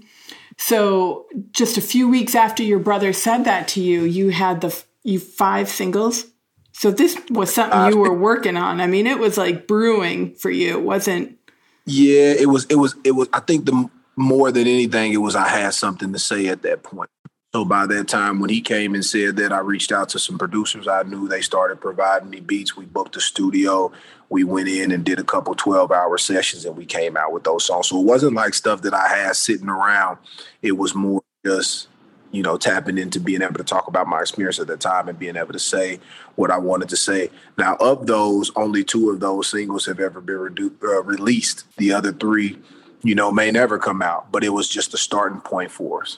So 0.62 1.26
just 1.52 1.78
a 1.78 1.82
few 1.82 2.08
weeks 2.08 2.36
after 2.36 2.62
your 2.62 2.78
brother 2.78 3.14
said 3.14 3.46
that 3.46 3.68
to 3.70 3.82
you, 3.82 4.04
you 4.04 4.30
had 4.30 4.62
the 4.62 4.84
you 5.04 5.20
five 5.20 5.68
singles. 5.68 6.28
So 6.72 6.92
this 6.92 7.20
was 7.32 7.52
something 7.52 7.92
you 7.92 7.98
were 7.98 8.14
working 8.14 8.56
on. 8.56 8.80
I 8.80 8.86
mean, 8.86 9.08
it 9.08 9.18
was 9.18 9.40
like 9.40 9.68
brewing 9.68 10.36
for 10.36 10.52
you. 10.52 10.78
It 10.78 10.84
wasn't. 10.84 11.38
Yeah, 11.86 12.34
it 12.34 12.48
was. 12.48 12.66
It 12.66 12.76
was. 12.76 12.96
It 13.04 13.14
was. 13.14 13.28
I 13.34 13.40
think 13.40 13.66
the 13.66 13.90
more 14.16 14.52
than 14.52 14.68
anything, 14.68 15.14
it 15.14 15.18
was 15.18 15.36
I 15.36 15.48
had 15.48 15.74
something 15.74 16.14
to 16.14 16.20
say 16.20 16.48
at 16.48 16.62
that 16.62 16.84
point. 16.84 17.10
So 17.54 17.66
by 17.66 17.86
that 17.88 18.08
time, 18.08 18.40
when 18.40 18.50
he 18.50 18.62
came 18.62 18.94
and 18.94 19.04
said 19.04 19.36
that, 19.36 19.52
I 19.52 19.60
reached 19.60 19.92
out 19.92 20.08
to 20.10 20.20
some 20.20 20.38
producers. 20.38 20.88
I 20.88 21.04
knew 21.04 21.28
they 21.28 21.42
started 21.42 21.82
providing 21.82 22.30
me 22.30 22.40
beats. 22.40 22.78
We 22.78 22.86
booked 22.86 23.18
a 23.18 23.22
studio. 23.22 23.92
We 24.30 24.46
went 24.46 24.70
in 24.70 24.92
and 24.92 25.04
did 25.04 25.20
a 25.20 25.24
couple 25.26 25.54
12 25.54 25.92
hour 25.92 26.18
sessions 26.18 26.64
and 26.64 26.78
we 26.78 26.86
came 26.86 27.18
out 27.18 27.34
with 27.34 27.44
those 27.44 27.66
songs. 27.66 27.88
So 27.88 28.00
it 28.00 28.06
wasn't 28.06 28.36
like 28.36 28.54
stuff 28.54 28.84
that 28.84 28.94
I 28.94 29.10
had 29.10 29.36
sitting 29.36 29.68
around. 29.68 30.18
It 30.62 30.78
was 30.78 30.96
more 30.96 31.22
just, 31.46 31.90
you 32.32 32.42
know, 32.42 32.56
tapping 32.56 32.98
into 32.98 33.20
being 33.20 33.42
able 33.42 33.56
to 33.56 33.66
talk 33.66 33.90
about 33.90 34.08
my 34.08 34.22
experience 34.22 34.58
at 34.58 34.68
the 34.68 34.78
time 34.78 35.10
and 35.10 35.20
being 35.20 35.36
able 35.36 35.52
to 35.52 35.60
say 35.60 36.00
what 36.36 36.52
I 36.52 36.58
wanted 36.58 36.88
to 36.88 36.96
say. 36.96 37.32
Now, 37.58 37.76
of 37.82 38.08
those, 38.08 38.50
only 38.56 38.86
two 38.86 39.10
of 39.10 39.20
those 39.20 39.52
singles 39.52 39.86
have 39.88 40.00
ever 40.00 40.22
been 40.22 40.38
redu- 40.38 40.84
uh, 40.84 41.04
released. 41.04 41.66
The 41.76 41.92
other 41.92 42.14
three, 42.14 42.60
you 43.04 43.14
know, 43.14 43.30
may 43.30 43.52
never 43.52 43.78
come 43.78 44.02
out, 44.02 44.32
but 44.32 44.46
it 44.46 44.50
was 44.50 44.70
just 44.70 44.94
a 44.94 44.98
starting 44.98 45.42
point 45.42 45.70
for 45.70 46.04
us. 46.04 46.18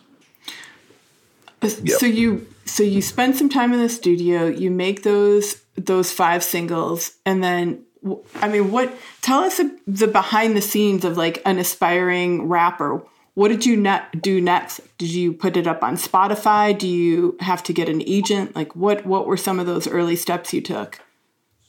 Yep. 1.63 1.99
So 1.99 2.05
you 2.05 2.47
so 2.65 2.83
you 2.83 3.01
spend 3.01 3.35
some 3.35 3.49
time 3.49 3.73
in 3.73 3.79
the 3.79 3.89
studio, 3.89 4.45
you 4.45 4.71
make 4.71 5.03
those 5.03 5.61
those 5.75 6.11
five 6.11 6.43
singles, 6.43 7.13
and 7.25 7.43
then 7.43 7.83
I 8.35 8.47
mean, 8.47 8.71
what? 8.71 8.93
Tell 9.21 9.39
us 9.39 9.59
the 9.87 10.07
behind 10.07 10.57
the 10.57 10.61
scenes 10.61 11.05
of 11.05 11.17
like 11.17 11.41
an 11.45 11.57
aspiring 11.59 12.47
rapper. 12.47 13.01
What 13.35 13.47
did 13.47 13.65
you 13.65 13.77
net 13.77 14.21
do 14.21 14.39
next? 14.39 14.81
Did 14.97 15.09
you 15.09 15.33
put 15.33 15.57
it 15.57 15.65
up 15.65 15.83
on 15.83 15.95
Spotify? 15.95 16.77
Do 16.77 16.87
you 16.87 17.35
have 17.39 17.63
to 17.63 17.73
get 17.73 17.89
an 17.89 18.03
agent? 18.05 18.55
Like, 18.55 18.75
what? 18.75 19.05
What 19.05 19.25
were 19.25 19.37
some 19.37 19.59
of 19.59 19.65
those 19.65 19.87
early 19.87 20.15
steps 20.15 20.53
you 20.53 20.61
took? 20.61 20.99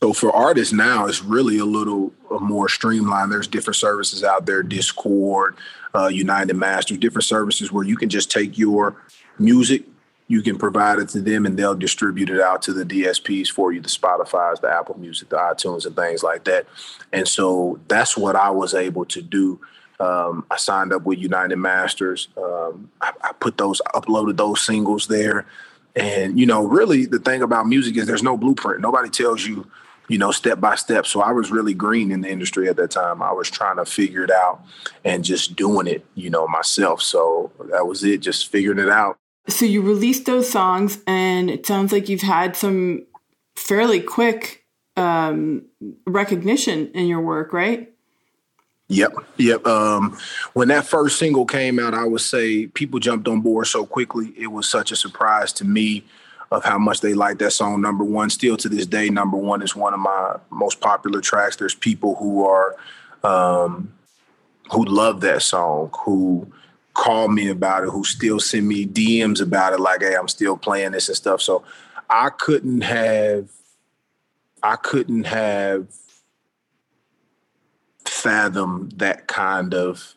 So 0.03 0.13
for 0.13 0.35
artists 0.35 0.73
now, 0.73 1.07
it's 1.07 1.23
really 1.23 1.59
a 1.59 1.65
little 1.65 2.13
more 2.41 2.69
streamlined. 2.69 3.33
There's 3.33 3.49
different 3.49 3.77
services 3.77 4.23
out 4.23 4.45
there, 4.45 4.63
DistroKid, 4.63 5.55
uh, 5.95 6.09
United 6.09 6.55
Masters, 6.55 6.99
different 6.99 7.25
services 7.25 7.73
where 7.73 7.85
you 7.85 7.97
can 7.97 8.11
just 8.11 8.31
take 8.31 8.59
your 8.59 8.97
music, 9.39 9.85
you 10.27 10.43
can 10.43 10.57
provide 10.57 10.99
it 10.99 11.09
to 11.11 11.21
them 11.21 11.45
and 11.45 11.59
they'll 11.59 11.75
distribute 11.75 12.31
it 12.31 12.41
out 12.41 12.63
to 12.63 12.73
the 12.73 12.85
DSPs 12.85 13.49
for 13.49 13.73
you, 13.73 13.81
the 13.81 13.89
Spotify's, 13.89 14.61
the 14.61 14.71
Apple 14.71 14.99
Music, 14.99 15.29
the 15.29 15.37
iTunes, 15.37 15.85
and 15.85 15.95
things 15.95 16.23
like 16.23 16.45
that. 16.45 16.67
And 17.13 17.29
so 17.29 17.79
that's 17.89 18.17
what 18.17 18.35
I 18.35 18.51
was 18.51 18.75
able 18.75 19.05
to 19.07 19.21
do. 19.21 19.61
Um, 20.01 20.47
I 20.51 20.57
signed 20.57 20.93
up 20.93 21.03
with 21.03 21.19
United 21.19 21.57
Masters. 21.57 22.29
Um, 22.37 22.91
I, 23.01 23.13
I 23.23 23.33
put 23.33 23.59
those, 23.59 23.83
uploaded 23.95 24.37
those 24.37 24.65
singles 24.65 25.07
there. 25.09 25.47
And, 25.95 26.41
you 26.41 26.47
know, 26.47 26.65
really 26.67 27.05
the 27.07 27.19
thing 27.19 27.43
about 27.43 27.69
music 27.69 27.97
is 27.97 28.07
there's 28.07 28.23
no 28.23 28.37
blueprint. 28.37 28.81
Nobody 28.81 29.11
tells 29.11 29.47
you, 29.47 29.71
you 30.09 30.19
know, 30.19 30.33
step 30.33 30.59
by 30.59 30.75
step. 30.75 31.07
So 31.07 31.21
I 31.21 31.33
was 31.33 31.51
really 31.51 31.75
green 31.75 32.11
in 32.11 32.23
the 32.23 32.31
industry 32.31 32.69
at 32.69 32.77
that 32.77 32.91
time. 32.91 33.23
I 33.23 33.33
was 33.33 33.51
trying 33.51 33.77
to 33.77 33.85
figure 33.85 34.25
it 34.25 34.31
out 34.31 34.63
and 35.05 35.23
just 35.23 35.55
doing 35.55 35.87
it, 35.87 36.05
you 36.15 36.31
know, 36.31 36.49
myself. 36.49 37.03
So 37.03 37.53
that 37.71 37.87
was 37.87 38.03
it, 38.03 38.21
just 38.21 38.49
figuring 38.49 38.79
it 38.79 38.91
out 38.91 39.19
so 39.49 39.65
you 39.65 39.83
released 39.83 40.27
those 40.27 40.51
songs, 40.51 40.99
and 41.07 41.51
it 41.51 41.67
sounds 41.67 41.93
like 41.93 42.09
you've 42.09 42.23
had 42.23 42.57
some 42.57 43.07
fairly 43.57 44.01
quick 44.01 44.65
um, 44.97 45.67
recognition 46.07 46.91
in 46.93 47.07
your 47.07 47.21
work, 47.21 47.53
right? 47.53 47.91
Yep, 48.89 49.13
yep. 49.39 49.67
Um, 49.67 50.17
when 50.53 50.69
that 50.69 50.87
first 50.87 51.19
single 51.19 51.47
came 51.47 51.79
out, 51.79 51.95
I 51.95 52.05
would 52.05 52.21
say 52.21 52.67
people 52.67 53.01
jumped 53.01 53.29
on 53.29 53.41
board 53.41 53.67
so 53.67 53.87
quickly. 53.87 54.33
It 54.37 54.49
was 54.49 54.69
such 54.69 54.93
a 54.93 54.97
surprise 54.97 55.53
to 55.55 55.65
me 55.65 56.05
of 56.51 56.65
how 56.65 56.79
much 56.79 57.01
they 57.01 57.15
liked 57.15 57.39
that 57.41 57.53
song. 57.53 57.81
Number 57.81 58.05
one, 58.05 58.31
still 58.31 58.57
to 58.59 58.69
this 58.69 58.87
day, 58.87 59.09
number 59.09 59.37
one 59.37 59.63
is 59.63 59.75
one 59.75 59.95
of 59.95 60.01
my 60.01 60.37
most 60.51 60.81
popular 60.81 61.21
tracks. 61.21 61.57
There's 61.57 61.75
people 61.75 62.17
who 62.17 62.47
are 62.47 62.77
um, 63.25 63.93
who 64.71 64.85
love 64.85 65.23
that 65.23 65.43
song, 65.43 65.91
who 66.05 66.47
call 66.95 67.29
me 67.29 67.49
about 67.49 67.85
it, 67.85 67.91
who 67.91 68.05
still 68.05 68.41
send 68.41 68.67
me 68.67 68.87
DMs 68.87 69.41
about 69.41 69.73
it, 69.73 69.81
like, 69.81 70.01
hey, 70.01 70.15
I'm 70.17 70.29
still 70.29 70.57
playing 70.57 70.93
this 70.93 71.09
and 71.09 71.17
stuff. 71.17 71.43
So 71.43 71.65
I 72.09 72.31
couldn't 72.31 72.83
have, 72.83 73.51
I 74.63 74.77
couldn't 74.77 75.25
have 75.25 75.89
fathomed 78.05 78.93
that 78.93 79.27
kind 79.27 79.75
of 79.75 80.15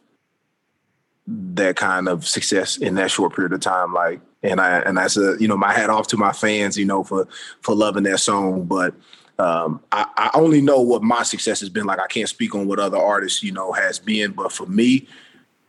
that 1.30 1.76
kind 1.76 2.08
of 2.08 2.26
success 2.26 2.78
in 2.78 2.96
that 2.96 3.12
short 3.12 3.36
period 3.36 3.52
of 3.52 3.60
time. 3.60 3.94
Like, 3.94 4.22
and 4.44 4.62
I 4.62 4.80
and 4.80 4.98
I 4.98 5.08
said, 5.08 5.42
you 5.42 5.48
know, 5.48 5.58
my 5.58 5.74
hat 5.74 5.90
off 5.90 6.08
to 6.08 6.18
my 6.18 6.32
fans, 6.32 6.78
you 6.78 6.86
know, 6.86 7.04
for 7.04 7.28
for 7.62 7.76
loving 7.76 8.04
that 8.04 8.20
song. 8.20 8.66
But 8.66 8.94
um, 9.40 9.82
I, 9.92 10.08
I 10.16 10.30
only 10.34 10.62
know 10.62 10.82
what 10.82 11.04
my 11.04 11.24
success 11.24 11.60
has 11.60 11.70
been 11.70 11.86
like. 11.86 12.00
I 12.00 12.08
can't 12.08 12.30
speak 12.30 12.56
on 12.56 12.68
what 12.68 12.80
other 12.80 12.98
artists, 12.98 13.44
you 13.44 13.52
know, 13.52 13.74
has 13.74 14.00
been. 14.00 14.32
But 14.32 14.52
for 14.52 14.66
me, 14.66 15.08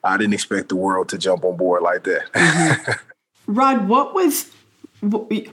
I 0.05 0.17
didn't 0.17 0.35
expect 0.35 0.69
the 0.69 0.77
world 0.77 1.09
to 1.11 1.19
jump 1.19 1.45
on 1.45 1.57
board 1.57 1.83
like 1.83 2.05
that. 2.05 2.33
mm-hmm. 2.33 2.93
Rod, 3.47 3.89
what 3.89 4.15
was 4.15 4.51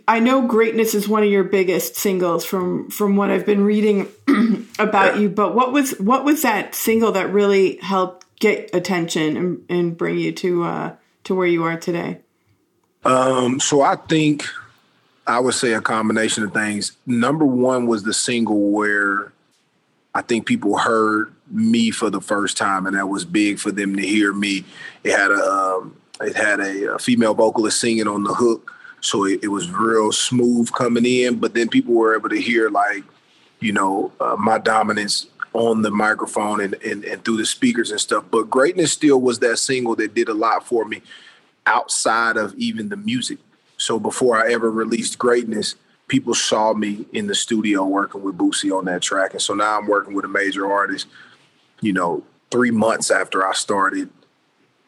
I 0.08 0.20
know 0.20 0.48
greatness 0.48 0.96
is 0.96 1.08
one 1.08 1.24
of 1.24 1.30
your 1.30 1.44
biggest 1.44 1.96
singles 1.96 2.44
from 2.44 2.90
from 2.90 3.16
what 3.16 3.30
I've 3.30 3.46
been 3.46 3.64
reading 3.64 4.08
about 4.80 5.20
you, 5.20 5.30
but 5.30 5.54
what 5.54 5.72
was 5.72 5.92
what 6.00 6.25
was 6.25 6.42
that 6.42 6.74
single 6.74 7.12
that 7.12 7.32
really 7.32 7.78
helped 7.78 8.25
get 8.40 8.74
attention 8.74 9.38
and, 9.38 9.66
and 9.70 9.98
bring 9.98 10.18
you 10.18 10.32
to 10.32 10.64
uh, 10.64 10.96
to 11.25 11.36
where 11.36 11.48
you 11.48 11.64
are 11.64 11.78
today? 11.78 12.22
Um, 13.04 13.60
so 13.60 13.82
I 13.82 13.98
think 13.98 14.46
I 15.28 15.40
would 15.40 15.54
say 15.54 15.74
a 15.74 15.82
combination 15.82 16.44
of 16.44 16.52
things. 16.52 16.94
Number 17.06 17.46
one 17.46 17.86
was 17.86 18.02
the 18.02 18.16
single 18.16 18.72
where 18.72 19.32
I 20.16 20.24
think 20.24 20.48
people 20.48 20.80
heard 20.80 21.35
me 21.50 21.92
for 21.92 22.10
the 22.10 22.22
first 22.22 22.58
time, 22.58 22.86
and 22.86 22.96
that 22.96 23.08
was 23.08 23.25
big 23.25 23.60
for 23.60 23.72
them 23.72 23.96
to 23.96 24.06
hear 24.06 24.34
me. 24.34 24.66
It 25.04 25.12
had 25.12 25.32
a 25.32 25.44
um, 25.44 25.96
it 26.22 26.36
had 26.36 26.60
a, 26.60 26.94
a, 26.94 27.00
female 27.00 27.34
vocalist 27.34 27.80
singing 27.80 28.08
on 28.08 28.24
the 28.24 28.34
hook, 28.34 28.72
so 29.02 29.25
it, 29.25 29.44
it, 29.44 29.50
was 29.50 29.70
real 29.70 30.12
smooth 30.12 30.72
coming 30.72 31.06
in. 31.06 31.40
But 31.40 31.54
then 31.54 31.68
people 31.68 31.94
were 31.94 32.16
able 32.16 32.30
to 32.30 32.42
hear 32.42 32.70
like, 32.70 33.04
you 33.60 33.74
know, 33.74 34.12
uh, 34.20 34.36
my 34.38 34.58
dominance 34.58 35.28
on 35.54 35.82
the 35.82 35.92
microphone 35.92 36.62
and, 36.62 36.74
and 36.75 37.04
and 37.06 37.24
through 37.24 37.38
the 37.38 37.46
speakers 37.46 37.92
and 37.92 38.00
stuff. 38.00 38.25
But 38.32 38.50
greatness 38.50 38.92
still 38.92 39.22
was 39.22 39.40
that 39.40 39.58
single 39.58 39.96
that 39.98 40.14
did 40.14 40.30
a 40.30 40.34
lot 40.34 40.66
for 40.66 40.86
me 40.86 41.02
outside 41.66 42.38
of 42.38 42.54
even 42.56 42.90
the 42.90 42.98
music. 42.98 43.40
So 43.78 44.00
before 44.00 44.38
I 44.38 44.52
ever 44.52 44.72
released 44.72 45.18
greatness, 45.18 45.75
people 46.08 46.34
saw 46.34 46.74
me 46.74 47.06
in 47.14 47.28
the 47.28 47.36
studio 47.36 47.84
working 47.86 48.22
with 48.24 48.38
Boosie 48.38 48.75
on 48.75 48.86
that 48.86 49.02
track. 49.02 49.34
And 49.34 49.42
so 49.42 49.54
now 49.54 49.78
I'm 49.78 49.88
working 49.88 50.14
with 50.14 50.25
a 50.25 50.30
major 50.30 50.72
artist, 50.72 51.08
you 51.82 51.94
know, 51.94 52.24
three 52.51 52.72
months 52.72 53.12
after 53.12 53.46
I 53.46 53.53
started 53.53 54.10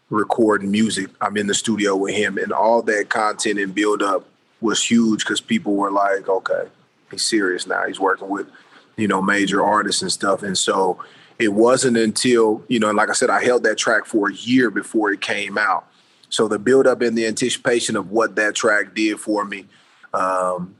recording 0.09 0.71
music, 0.71 1.09
I'm 1.19 1.37
in 1.37 1.47
the 1.47 1.53
studio 1.53 1.95
with 1.95 2.15
him 2.15 2.37
and 2.37 2.51
all 2.51 2.81
that 2.83 3.09
content 3.09 3.59
and 3.59 3.73
build 3.75 4.01
up 4.01 4.25
was 4.61 4.83
huge 4.83 5.23
because 5.23 5.41
people 5.41 5.75
were 5.75 5.91
like, 5.91 6.27
okay, 6.27 6.63
he's 7.11 7.25
serious 7.25 7.67
now. 7.67 7.85
He's 7.85 7.99
working 7.99 8.29
with, 8.29 8.47
you 8.95 9.07
know, 9.07 9.21
major 9.21 9.63
artists 9.63 10.01
and 10.01 10.11
stuff. 10.11 10.43
And 10.43 10.57
so 10.57 11.03
it 11.39 11.49
wasn't 11.49 11.97
until, 11.97 12.63
you 12.67 12.79
know, 12.79 12.91
like 12.91 13.09
I 13.09 13.13
said, 13.13 13.29
I 13.29 13.43
held 13.43 13.63
that 13.63 13.77
track 13.77 14.05
for 14.05 14.29
a 14.29 14.33
year 14.33 14.71
before 14.71 15.11
it 15.11 15.21
came 15.21 15.57
out. 15.57 15.87
So 16.29 16.47
the 16.47 16.59
build 16.59 16.87
up 16.87 17.01
and 17.01 17.17
the 17.17 17.27
anticipation 17.27 17.95
of 17.95 18.11
what 18.11 18.35
that 18.35 18.55
track 18.55 18.95
did 18.95 19.19
for 19.19 19.45
me 19.45 19.65
um, 20.13 20.75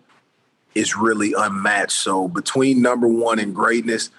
is 0.73 0.95
really 0.95 1.33
unmatched. 1.37 1.91
So 1.91 2.27
between 2.27 2.81
number 2.81 3.07
one 3.07 3.39
and 3.39 3.53
greatness, 3.53 4.09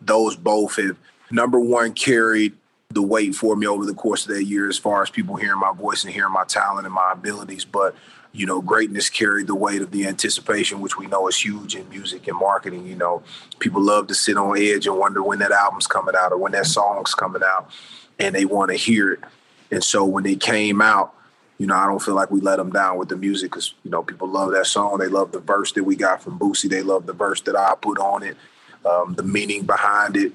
those 0.00 0.34
both 0.34 0.76
have 0.76 0.96
number 1.32 1.58
one 1.58 1.92
carried 1.92 2.54
the 2.90 3.02
weight 3.02 3.34
for 3.34 3.56
me 3.56 3.66
over 3.66 3.86
the 3.86 3.94
course 3.94 4.26
of 4.26 4.34
that 4.34 4.44
year 4.44 4.68
as 4.68 4.78
far 4.78 5.02
as 5.02 5.10
people 5.10 5.36
hearing 5.36 5.58
my 5.58 5.72
voice 5.72 6.04
and 6.04 6.12
hearing 6.12 6.32
my 6.32 6.44
talent 6.44 6.86
and 6.86 6.94
my 6.94 7.12
abilities. 7.12 7.64
But 7.64 7.94
you 8.32 8.46
know, 8.46 8.62
greatness 8.62 9.10
carried 9.10 9.46
the 9.46 9.54
weight 9.54 9.82
of 9.82 9.90
the 9.90 10.06
anticipation, 10.06 10.80
which 10.80 10.96
we 10.96 11.06
know 11.06 11.28
is 11.28 11.36
huge 11.36 11.76
in 11.76 11.88
music 11.90 12.26
and 12.28 12.38
marketing. 12.38 12.86
You 12.86 12.96
know, 12.96 13.22
people 13.58 13.82
love 13.82 14.06
to 14.06 14.14
sit 14.14 14.36
on 14.36 14.58
edge 14.58 14.86
and 14.86 14.96
wonder 14.96 15.22
when 15.22 15.38
that 15.40 15.52
album's 15.52 15.86
coming 15.86 16.14
out 16.18 16.32
or 16.32 16.38
when 16.38 16.52
that 16.52 16.66
song's 16.66 17.14
coming 17.14 17.42
out, 17.44 17.70
and 18.18 18.34
they 18.34 18.46
want 18.46 18.70
to 18.70 18.76
hear 18.76 19.12
it. 19.12 19.20
And 19.70 19.84
so 19.84 20.04
when 20.04 20.24
it 20.26 20.40
came 20.40 20.80
out, 20.80 21.14
you 21.58 21.66
know, 21.66 21.76
I 21.76 21.86
don't 21.86 22.00
feel 22.00 22.14
like 22.14 22.30
we 22.30 22.40
let 22.40 22.56
them 22.56 22.70
down 22.70 22.96
with 22.96 23.08
the 23.08 23.16
music 23.16 23.50
because, 23.50 23.74
you 23.84 23.90
know, 23.90 24.02
people 24.02 24.28
love 24.28 24.52
that 24.52 24.66
song. 24.66 24.98
They 24.98 25.08
love 25.08 25.32
the 25.32 25.38
verse 25.38 25.72
that 25.72 25.84
we 25.84 25.94
got 25.94 26.22
from 26.22 26.38
Boosie. 26.38 26.68
They 26.68 26.82
love 26.82 27.06
the 27.06 27.12
verse 27.12 27.40
that 27.42 27.54
I 27.54 27.74
put 27.80 27.98
on 27.98 28.22
it, 28.22 28.36
um, 28.84 29.14
the 29.14 29.22
meaning 29.22 29.64
behind 29.64 30.16
it, 30.16 30.32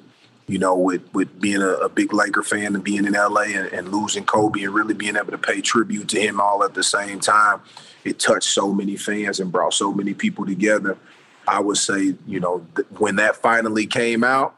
you 0.48 0.58
know, 0.58 0.76
with, 0.76 1.02
with 1.14 1.40
being 1.42 1.62
a, 1.62 1.72
a 1.74 1.90
big 1.90 2.14
Laker 2.14 2.42
fan 2.42 2.74
and 2.74 2.84
being 2.84 3.06
in 3.06 3.14
LA 3.14 3.42
and, 3.42 3.68
and, 3.68 3.92
losing 3.92 4.24
Kobe 4.24 4.64
and 4.64 4.74
really 4.74 4.94
being 4.94 5.18
able 5.18 5.32
to 5.32 5.38
pay 5.38 5.60
tribute 5.60 6.08
to 6.10 6.22
him 6.22 6.40
all 6.40 6.64
at 6.64 6.74
the 6.74 6.84
same 6.84 7.20
time. 7.20 7.62
It 8.06 8.18
touched 8.18 8.50
so 8.50 8.74
many 8.74 8.96
fans 8.96 9.42
and 9.42 9.52
brought 9.52 9.74
so 9.74 9.92
many 9.92 10.14
people 10.14 10.46
together. 10.46 10.98
I 11.46 11.60
would 11.60 11.78
say, 11.78 12.16
you 12.26 12.40
know, 12.40 12.66
th- 12.76 12.88
when 12.98 13.18
that 13.18 13.36
finally 13.36 13.86
came 13.86 14.24
out, 14.24 14.56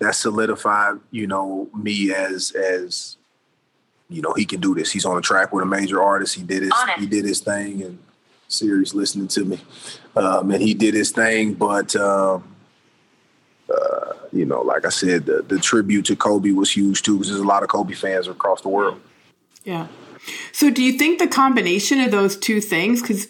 that 0.00 0.14
solidified, 0.16 0.98
you 1.10 1.26
know, 1.26 1.68
me 1.74 2.12
as 2.12 2.50
as 2.50 3.16
you 4.08 4.22
know, 4.22 4.34
he 4.34 4.44
can 4.44 4.60
do 4.60 4.74
this. 4.74 4.92
He's 4.92 5.04
on 5.04 5.16
a 5.16 5.20
track 5.20 5.52
with 5.52 5.62
a 5.62 5.66
major 5.66 6.02
artist. 6.02 6.34
He 6.34 6.42
did 6.42 6.62
his 6.62 6.72
he 6.98 7.06
did 7.06 7.24
his 7.24 7.40
thing 7.40 7.82
and 7.82 7.98
Siri's 8.48 8.94
listening 8.94 9.28
to 9.28 9.44
me. 9.44 9.60
Um, 10.14 10.50
and 10.50 10.62
he 10.62 10.74
did 10.74 10.94
his 10.94 11.10
thing, 11.10 11.54
but 11.54 11.94
um, 11.96 12.04
uh, 12.04 12.55
you 14.38 14.44
know, 14.44 14.62
like 14.62 14.84
I 14.84 14.90
said, 14.90 15.26
the, 15.26 15.42
the 15.42 15.58
tribute 15.58 16.06
to 16.06 16.16
Kobe 16.16 16.50
was 16.52 16.70
huge 16.70 17.02
too, 17.02 17.14
because 17.14 17.28
there's 17.28 17.40
a 17.40 17.46
lot 17.46 17.62
of 17.62 17.68
Kobe 17.68 17.94
fans 17.94 18.28
across 18.28 18.62
the 18.62 18.68
world. 18.68 19.00
Yeah. 19.64 19.88
So, 20.52 20.70
do 20.70 20.82
you 20.82 20.92
think 20.92 21.18
the 21.18 21.28
combination 21.28 22.00
of 22.00 22.10
those 22.10 22.36
two 22.36 22.60
things, 22.60 23.00
because 23.00 23.28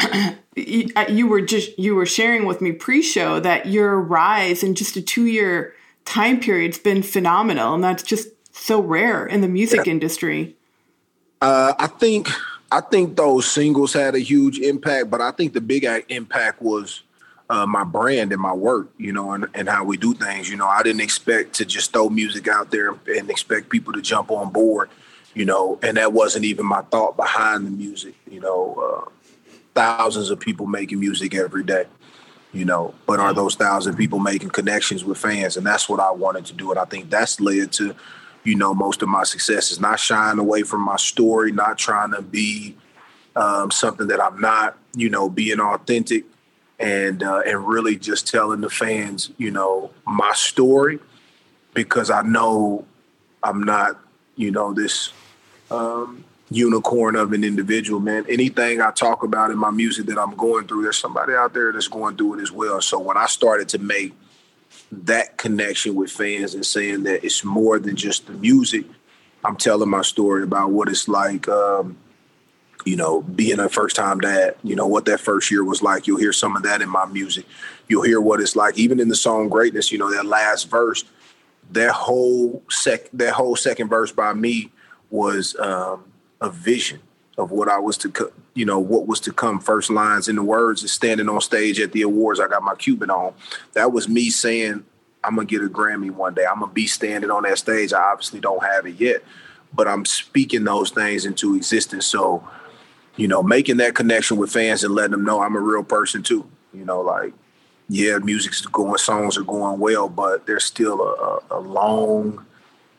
you 0.56 1.26
were 1.26 1.40
just 1.40 1.78
you 1.78 1.94
were 1.94 2.06
sharing 2.06 2.46
with 2.46 2.60
me 2.60 2.72
pre-show 2.72 3.40
that 3.40 3.66
your 3.66 4.00
rise 4.00 4.62
in 4.62 4.74
just 4.74 4.96
a 4.96 5.02
two-year 5.02 5.74
time 6.04 6.40
period's 6.40 6.78
been 6.78 7.02
phenomenal, 7.02 7.74
and 7.74 7.84
that's 7.84 8.02
just 8.02 8.28
so 8.52 8.80
rare 8.80 9.26
in 9.26 9.40
the 9.40 9.48
music 9.48 9.86
yeah. 9.86 9.92
industry? 9.92 10.56
Uh, 11.40 11.74
I 11.78 11.86
think 11.86 12.28
I 12.72 12.80
think 12.80 13.16
those 13.16 13.46
singles 13.46 13.92
had 13.92 14.14
a 14.14 14.20
huge 14.20 14.58
impact, 14.58 15.10
but 15.10 15.20
I 15.20 15.30
think 15.30 15.52
the 15.52 15.60
big 15.60 15.84
impact 16.08 16.60
was 16.60 17.02
uh, 17.50 17.66
my 17.66 17.84
brand 17.84 18.32
and 18.32 18.40
my 18.40 18.52
work, 18.52 18.90
you 18.98 19.12
know, 19.12 19.32
and, 19.32 19.46
and 19.54 19.68
how 19.68 19.84
we 19.84 19.96
do 19.96 20.14
things. 20.14 20.48
You 20.48 20.56
know, 20.56 20.66
I 20.66 20.82
didn't 20.82 21.02
expect 21.02 21.54
to 21.54 21.64
just 21.64 21.92
throw 21.92 22.08
music 22.08 22.48
out 22.48 22.70
there 22.70 22.90
and 23.06 23.30
expect 23.30 23.68
people 23.68 23.92
to 23.92 24.00
jump 24.00 24.30
on 24.30 24.50
board, 24.50 24.90
you 25.34 25.44
know, 25.44 25.78
and 25.82 25.96
that 25.96 26.12
wasn't 26.12 26.44
even 26.44 26.66
my 26.66 26.82
thought 26.82 27.16
behind 27.16 27.66
the 27.66 27.70
music. 27.70 28.14
You 28.30 28.40
know, 28.40 29.06
uh, 29.06 29.10
thousands 29.74 30.30
of 30.30 30.40
people 30.40 30.66
making 30.66 31.00
music 31.00 31.34
every 31.34 31.64
day, 31.64 31.84
you 32.52 32.64
know, 32.64 32.94
but 33.06 33.20
are 33.20 33.34
those 33.34 33.56
thousand 33.56 33.96
people 33.96 34.18
making 34.18 34.50
connections 34.50 35.04
with 35.04 35.18
fans? 35.18 35.56
And 35.56 35.66
that's 35.66 35.88
what 35.88 36.00
I 36.00 36.10
wanted 36.12 36.46
to 36.46 36.54
do, 36.54 36.70
and 36.70 36.78
I 36.78 36.86
think 36.86 37.10
that's 37.10 37.40
led 37.40 37.72
to 37.72 37.94
you 38.44 38.54
know, 38.54 38.74
most 38.74 39.02
of 39.02 39.08
my 39.08 39.24
successes. 39.24 39.80
Not 39.80 39.98
shying 39.98 40.38
away 40.38 40.62
from 40.62 40.82
my 40.82 40.96
story, 40.96 41.50
not 41.50 41.78
trying 41.78 42.12
to 42.12 42.20
be 42.20 42.76
um, 43.34 43.70
something 43.70 44.06
that 44.08 44.22
I'm 44.22 44.40
not. 44.40 44.76
You 44.94 45.10
know, 45.10 45.28
being 45.28 45.60
authentic 45.60 46.24
and 46.78 47.22
uh, 47.22 47.42
and 47.46 47.66
really 47.66 47.96
just 47.96 48.28
telling 48.28 48.60
the 48.60 48.70
fans, 48.70 49.30
you 49.38 49.50
know, 49.50 49.90
my 50.06 50.32
story 50.34 50.98
because 51.72 52.10
I 52.10 52.22
know 52.22 52.86
I'm 53.42 53.62
not, 53.62 53.98
you 54.36 54.50
know, 54.50 54.72
this 54.72 55.12
um, 55.70 56.24
unicorn 56.50 57.16
of 57.16 57.32
an 57.32 57.44
individual, 57.44 58.00
man. 58.00 58.24
Anything 58.28 58.80
I 58.80 58.90
talk 58.90 59.22
about 59.22 59.50
in 59.50 59.58
my 59.58 59.70
music 59.70 60.06
that 60.06 60.18
I'm 60.18 60.36
going 60.36 60.66
through, 60.66 60.82
there's 60.82 60.98
somebody 60.98 61.34
out 61.34 61.52
there 61.52 61.72
that's 61.72 61.88
going 61.88 62.16
through 62.16 62.38
it 62.38 62.42
as 62.42 62.52
well. 62.52 62.80
So 62.80 62.98
when 62.98 63.16
I 63.16 63.26
started 63.26 63.68
to 63.70 63.78
make 63.78 64.14
that 65.02 65.36
connection 65.36 65.94
with 65.94 66.10
fans 66.10 66.54
and 66.54 66.64
saying 66.64 67.04
that 67.04 67.24
it's 67.24 67.44
more 67.44 67.78
than 67.78 67.96
just 67.96 68.26
the 68.26 68.32
music. 68.32 68.84
I'm 69.44 69.56
telling 69.56 69.90
my 69.90 70.02
story 70.02 70.42
about 70.42 70.70
what 70.70 70.88
it's 70.88 71.08
like, 71.08 71.48
um, 71.48 71.96
you 72.84 72.96
know, 72.96 73.22
being 73.22 73.60
a 73.60 73.68
first 73.68 73.96
time 73.96 74.20
dad, 74.20 74.56
you 74.62 74.76
know, 74.76 74.86
what 74.86 75.06
that 75.06 75.20
first 75.20 75.50
year 75.50 75.64
was 75.64 75.82
like. 75.82 76.06
You'll 76.06 76.18
hear 76.18 76.32
some 76.32 76.56
of 76.56 76.62
that 76.64 76.82
in 76.82 76.88
my 76.88 77.06
music. 77.06 77.46
You'll 77.88 78.02
hear 78.02 78.20
what 78.20 78.40
it's 78.40 78.56
like, 78.56 78.78
even 78.78 79.00
in 79.00 79.08
the 79.08 79.16
song 79.16 79.48
Greatness, 79.48 79.90
you 79.90 79.98
know, 79.98 80.10
that 80.12 80.26
last 80.26 80.70
verse, 80.70 81.04
that 81.72 81.92
whole 81.92 82.62
sec 82.68 83.10
that 83.12 83.32
whole 83.32 83.56
second 83.56 83.88
verse 83.88 84.12
by 84.12 84.32
me 84.34 84.70
was 85.10 85.56
um, 85.56 86.04
a 86.40 86.50
vision 86.50 87.00
of 87.38 87.50
what 87.50 87.68
I 87.68 87.78
was 87.78 87.96
to, 87.98 88.10
co- 88.10 88.32
you 88.54 88.64
know, 88.64 88.78
what 88.78 89.06
was 89.06 89.20
to 89.20 89.32
come. 89.32 89.58
First 89.60 89.90
lines 89.90 90.28
in 90.28 90.36
the 90.36 90.42
words 90.42 90.82
is 90.82 90.92
standing 90.92 91.28
on 91.28 91.40
stage 91.40 91.80
at 91.80 91.92
the 91.92 92.02
awards. 92.02 92.38
I 92.38 92.48
got 92.48 92.62
my 92.62 92.74
Cuban 92.74 93.10
on. 93.10 93.34
That 93.72 93.92
was 93.92 94.08
me 94.08 94.30
saying, 94.30 94.84
I'm 95.22 95.36
gonna 95.36 95.46
get 95.46 95.62
a 95.62 95.68
Grammy 95.68 96.10
one 96.10 96.34
day. 96.34 96.44
I'm 96.44 96.60
gonna 96.60 96.72
be 96.72 96.86
standing 96.86 97.30
on 97.30 97.44
that 97.44 97.58
stage. 97.58 97.92
I 97.92 98.00
obviously 98.12 98.40
don't 98.40 98.62
have 98.62 98.86
it 98.86 99.00
yet, 99.00 99.22
but 99.72 99.88
I'm 99.88 100.04
speaking 100.04 100.64
those 100.64 100.90
things 100.90 101.24
into 101.24 101.56
existence. 101.56 102.06
So, 102.06 102.46
you 103.16 103.28
know, 103.28 103.42
making 103.42 103.76
that 103.78 103.94
connection 103.94 104.36
with 104.36 104.52
fans 104.52 104.84
and 104.84 104.94
letting 104.94 105.12
them 105.12 105.24
know 105.24 105.42
I'm 105.42 105.56
a 105.56 105.60
real 105.60 105.84
person 105.84 106.22
too. 106.22 106.48
You 106.72 106.84
know, 106.84 107.00
like, 107.00 107.32
yeah, 107.88 108.18
music's 108.18 108.62
going, 108.62 108.98
songs 108.98 109.36
are 109.36 109.42
going 109.42 109.78
well, 109.78 110.08
but 110.08 110.46
there's 110.46 110.64
still 110.64 111.00
a, 111.00 111.12
a, 111.54 111.58
a 111.58 111.60
long 111.60 112.44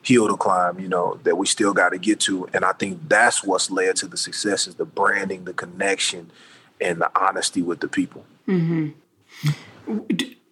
hill 0.03 0.27
to 0.27 0.37
climb, 0.37 0.79
you 0.79 0.87
know, 0.87 1.19
that 1.23 1.35
we 1.37 1.47
still 1.47 1.73
got 1.73 1.89
to 1.89 1.97
get 1.97 2.19
to. 2.21 2.47
And 2.53 2.63
I 2.63 2.71
think 2.73 3.09
that's 3.09 3.43
what's 3.43 3.71
led 3.71 3.95
to 3.97 4.07
the 4.07 4.17
success 4.17 4.67
is 4.67 4.75
the 4.75 4.85
branding, 4.85 5.45
the 5.45 5.53
connection, 5.53 6.31
and 6.79 7.01
the 7.01 7.09
honesty 7.19 7.61
with 7.61 7.79
the 7.79 7.87
people. 7.87 8.23
Mm-hmm. 8.47 8.91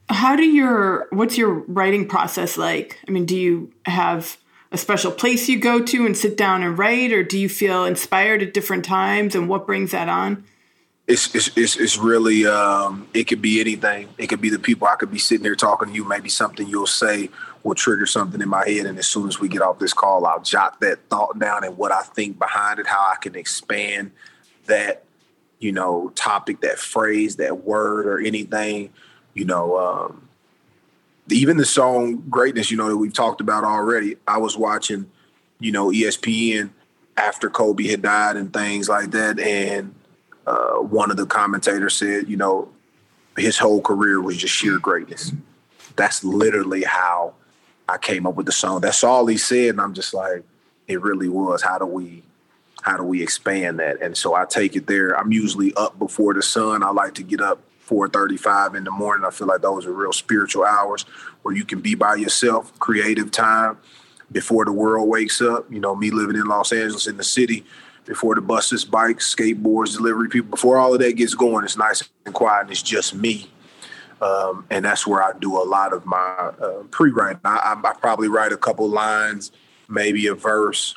How 0.10 0.36
do 0.36 0.44
your, 0.44 1.08
what's 1.12 1.38
your 1.38 1.54
writing 1.68 2.08
process 2.08 2.58
like? 2.58 3.00
I 3.08 3.12
mean, 3.12 3.26
do 3.26 3.38
you 3.38 3.72
have 3.86 4.38
a 4.74 4.78
special 4.78 5.12
place 5.12 5.48
you 5.48 5.60
go 5.60 5.84
to 5.84 6.06
and 6.06 6.18
sit 6.18 6.36
down 6.36 6.64
and 6.64 6.78
write, 6.78 7.12
or 7.14 7.24
do 7.24 7.38
you 7.38 7.48
feel 7.48 7.86
inspired 7.86 8.42
at 8.42 8.54
different 8.54 8.84
times? 8.84 9.36
And 9.36 9.48
what 9.48 9.68
brings 9.68 9.92
that 9.92 10.10
on? 10.10 10.44
It's, 11.06 11.34
it's, 11.36 11.56
it's, 11.56 11.78
it's 11.78 11.98
really, 11.98 12.48
um, 12.48 13.08
it 13.14 13.26
could 13.26 13.42
be 13.42 13.62
anything. 13.62 14.10
It 14.18 14.28
could 14.28 14.42
be 14.42 14.50
the 14.50 14.58
people 14.58 14.88
I 14.88 14.96
could 14.96 15.12
be 15.12 15.20
sitting 15.20 15.44
there 15.44 15.56
talking 15.56 15.90
to 15.90 15.94
you, 15.94 16.06
maybe 16.06 16.30
something 16.30 16.68
you'll 16.68 16.88
say 16.88 17.30
will 17.62 17.76
trigger 17.76 18.06
something 18.06 18.42
in 18.42 18.50
my 18.50 18.68
head. 18.68 18.86
And 18.86 18.98
as 18.98 19.08
soon 19.08 19.28
as 19.28 19.40
we 19.40 19.48
get 19.48 19.62
off 19.62 19.80
this 19.80 19.94
call, 19.94 20.26
I'll 20.26 20.42
jot 20.42 20.80
that 20.82 21.08
thought 21.10 21.38
down 21.38 21.64
and 21.64 21.78
what 21.78 21.92
I 21.92 22.02
think 22.02 22.40
behind 22.40 22.80
it, 22.80 22.88
how 22.88 23.00
I 23.00 23.18
can 23.22 23.36
expand 23.36 24.12
that, 24.66 25.04
you 25.60 25.72
know, 25.72 26.12
topic, 26.16 26.62
that 26.62 26.80
phrase, 26.80 27.36
that 27.36 27.64
word, 27.64 28.08
or 28.08 28.20
anything. 28.20 28.92
You 29.34 29.46
know, 29.46 29.78
um, 29.78 30.23
even 31.30 31.58
the 31.58 31.66
song 31.66 32.24
"Greatness," 32.30 32.72
you 32.72 32.78
know, 32.78 32.90
that 32.90 32.98
we've 32.98 33.14
talked 33.14 33.42
about 33.42 33.64
already. 33.64 34.18
I 34.28 34.38
was 34.38 34.58
watching, 34.58 35.10
you 35.60 35.72
know, 35.72 35.90
ESPN 35.90 36.70
after 37.18 37.50
Kobe 37.50 37.88
had 37.88 38.02
died 38.02 38.36
and 38.36 38.52
things 38.52 38.90
like 38.90 39.12
that, 39.12 39.40
and 39.40 39.94
uh, 40.46 40.76
one 40.76 41.12
of 41.12 41.18
the 41.18 41.26
commentators 41.26 41.96
said, 41.96 42.28
you 42.28 42.38
know, 42.38 42.70
his 43.38 43.58
whole 43.58 43.82
career 43.82 44.22
was 44.22 44.38
just 44.38 44.54
sheer 44.54 44.78
greatness. 44.78 45.32
That's 45.96 46.24
literally 46.24 46.84
how 46.84 47.36
I 47.88 47.98
came 47.98 48.26
up 48.28 48.36
with 48.36 48.46
the 48.46 48.52
song. 48.52 48.82
That's 48.82 49.04
all 49.04 49.26
he 49.28 49.38
said, 49.38 49.70
and 49.70 49.82
I'm 49.82 49.94
just 49.94 50.14
like, 50.14 50.44
it 50.88 51.02
really 51.02 51.30
was. 51.30 51.62
How 51.62 51.78
do 51.78 51.86
we, 51.86 52.24
how 52.82 52.98
do 52.98 53.04
we 53.04 53.24
expand 53.24 53.80
that? 53.80 54.02
And 54.02 54.18
so 54.18 54.34
I 54.34 54.46
take 54.46 54.76
it 54.76 54.88
there. 54.88 55.18
I'm 55.18 55.32
usually 55.32 55.74
up 55.76 55.98
before 55.98 56.34
the 56.34 56.42
sun. 56.42 56.84
I 56.84 56.90
like 56.90 57.16
to 57.16 57.24
get 57.24 57.42
up 57.42 57.60
4:35 57.90 58.76
in 58.76 58.84
the 58.84 58.92
morning. 58.92 59.26
I 59.26 59.32
feel 59.32 59.48
like 59.48 59.62
those 59.62 59.86
are 59.86 59.94
real 59.94 60.14
spiritual 60.14 60.66
hours 60.66 61.06
where 61.42 61.56
you 61.56 61.66
can 61.66 61.80
be 61.80 61.96
by 61.96 62.16
yourself, 62.16 62.78
creative 62.80 63.32
time 63.32 63.78
before 64.32 64.66
the 64.66 64.72
world 64.72 65.08
wakes 65.08 65.42
up. 65.42 65.72
You 65.72 65.80
know, 65.80 65.96
me 65.96 66.12
living 66.12 66.36
in 66.36 66.46
Los 66.46 66.72
Angeles 66.72 67.08
in 67.08 67.18
the 67.18 67.24
city, 67.24 67.66
before 68.06 68.36
the 68.36 68.42
buses, 68.42 68.86
bikes, 68.86 69.34
skateboards, 69.34 69.96
delivery 69.96 70.30
people, 70.30 70.50
before 70.50 70.78
all 70.78 70.94
of 70.94 71.00
that 71.00 71.14
gets 71.14 71.34
going, 71.34 71.64
it's 71.64 71.78
nice 71.78 72.04
and 72.26 72.34
quiet 72.34 72.64
and 72.64 72.72
it's 72.72 72.82
just 72.82 73.16
me. 73.16 73.50
Um, 74.22 74.66
and 74.70 74.86
that's 74.86 75.06
where 75.06 75.22
I 75.22 75.34
do 75.38 75.58
a 75.58 75.64
lot 75.64 75.92
of 75.92 76.06
my 76.06 76.18
uh, 76.18 76.84
pre-writing. 76.92 77.42
I, 77.44 77.76
I, 77.84 77.94
probably 77.94 78.30
write 78.30 78.54
a 78.54 78.58
couple 78.58 78.88
lines, 78.88 79.52
maybe 79.90 80.28
a 80.28 80.34
verse 80.34 80.96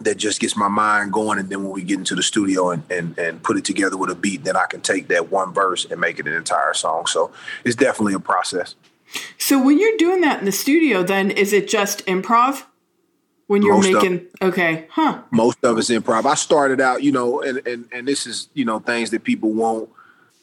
that 0.00 0.16
just 0.16 0.40
gets 0.40 0.56
my 0.56 0.68
mind 0.68 1.12
going. 1.12 1.38
And 1.38 1.48
then 1.48 1.62
when 1.62 1.72
we 1.72 1.82
get 1.82 1.98
into 1.98 2.14
the 2.14 2.22
studio 2.22 2.70
and, 2.70 2.82
and, 2.90 3.18
and 3.18 3.42
put 3.42 3.56
it 3.56 3.64
together 3.64 3.96
with 3.96 4.10
a 4.10 4.14
beat, 4.14 4.44
then 4.44 4.56
I 4.56 4.66
can 4.66 4.80
take 4.80 5.08
that 5.08 5.30
one 5.30 5.54
verse 5.54 5.86
and 5.86 6.00
make 6.00 6.18
it 6.18 6.26
an 6.26 6.34
entire 6.34 6.74
song. 6.74 7.06
So 7.06 7.32
it's 7.64 7.76
definitely 7.76 8.14
a 8.14 8.20
process. 8.20 8.74
So 9.38 9.62
when 9.62 9.78
you're 9.78 9.96
doing 9.96 10.20
that 10.22 10.40
in 10.40 10.44
the 10.44 10.52
studio, 10.52 11.02
then 11.02 11.30
is 11.30 11.52
it 11.52 11.68
just 11.68 12.04
improv? 12.06 12.64
When 13.46 13.62
you're 13.62 13.74
most 13.74 13.92
making 13.92 14.26
of, 14.40 14.48
okay, 14.48 14.86
huh? 14.90 15.22
Most 15.30 15.58
of 15.62 15.78
it's 15.78 15.88
improv. 15.88 16.24
I 16.24 16.34
started 16.34 16.80
out, 16.80 17.04
you 17.04 17.12
know, 17.12 17.42
and 17.42 17.64
and 17.64 17.88
and 17.92 18.08
this 18.08 18.26
is 18.26 18.48
you 18.54 18.64
know 18.64 18.80
things 18.80 19.10
that 19.10 19.22
people 19.22 19.52
won't 19.52 19.88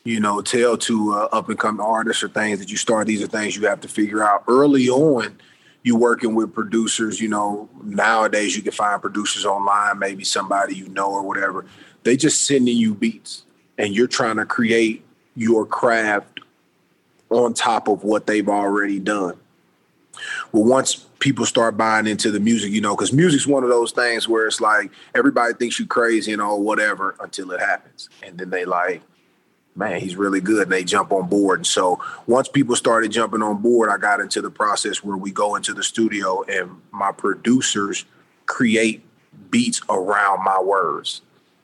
you 0.05 0.21
know 0.21 0.41
tell 0.41 0.77
to 0.77 1.13
uh, 1.13 1.27
up 1.33 1.49
and 1.49 1.59
coming 1.59 1.85
artists 1.85 2.23
or 2.23 2.29
things 2.29 2.59
that 2.59 2.71
you 2.71 2.77
start. 2.77 3.07
These 3.07 3.21
are 3.21 3.27
things 3.27 3.57
you 3.57 3.67
have 3.67 3.81
to 3.81 3.89
figure 3.89 4.23
out 4.23 4.45
early 4.47 4.87
on. 4.87 5.35
You 5.83 5.95
working 5.95 6.33
with 6.33 6.53
producers, 6.53 7.19
you 7.19 7.27
know. 7.27 7.69
Nowadays, 7.83 8.55
you 8.55 8.61
can 8.61 8.71
find 8.71 9.01
producers 9.01 9.45
online, 9.45 9.99
maybe 9.99 10.23
somebody 10.23 10.75
you 10.75 10.87
know 10.89 11.11
or 11.11 11.21
whatever. 11.23 11.65
They 12.03 12.17
just 12.17 12.47
sending 12.47 12.77
you 12.77 12.95
beats, 12.95 13.43
and 13.77 13.93
you're 13.93 14.07
trying 14.07 14.37
to 14.37 14.45
create 14.45 15.03
your 15.35 15.65
craft 15.65 16.39
on 17.29 17.53
top 17.53 17.87
of 17.87 18.03
what 18.03 18.27
they've 18.27 18.47
already 18.47 18.99
done. 18.99 19.35
Well, 20.51 20.63
once 20.63 20.95
people 21.19 21.45
start 21.45 21.77
buying 21.77 22.07
into 22.07 22.31
the 22.31 22.39
music, 22.39 22.71
you 22.71 22.81
know, 22.81 22.95
because 22.95 23.11
music's 23.11 23.47
one 23.47 23.63
of 23.63 23.69
those 23.69 23.91
things 23.91 24.27
where 24.27 24.45
it's 24.45 24.61
like 24.61 24.91
everybody 25.15 25.53
thinks 25.53 25.79
you 25.79 25.87
crazy 25.87 26.33
and 26.33 26.41
all 26.41 26.61
whatever 26.61 27.15
until 27.19 27.51
it 27.51 27.59
happens. 27.59 28.09
And 28.21 28.37
then 28.37 28.49
they 28.49 28.65
like, 28.65 29.01
man, 29.75 29.99
he's 29.99 30.15
really 30.15 30.41
good. 30.41 30.63
And 30.63 30.71
they 30.71 30.83
jump 30.83 31.11
on 31.11 31.27
board. 31.27 31.59
And 31.59 31.67
so 31.67 31.99
once 32.27 32.47
people 32.47 32.75
started 32.75 33.11
jumping 33.11 33.41
on 33.41 33.61
board, 33.61 33.89
I 33.89 33.97
got 33.97 34.19
into 34.19 34.41
the 34.41 34.51
process 34.51 35.03
where 35.03 35.17
we 35.17 35.31
go 35.31 35.55
into 35.55 35.73
the 35.73 35.83
studio 35.83 36.43
and 36.43 36.81
my 36.91 37.11
producers 37.11 38.05
create 38.45 39.03
beats 39.49 39.81
around 39.89 40.43
my 40.43 40.59
words 40.59 41.21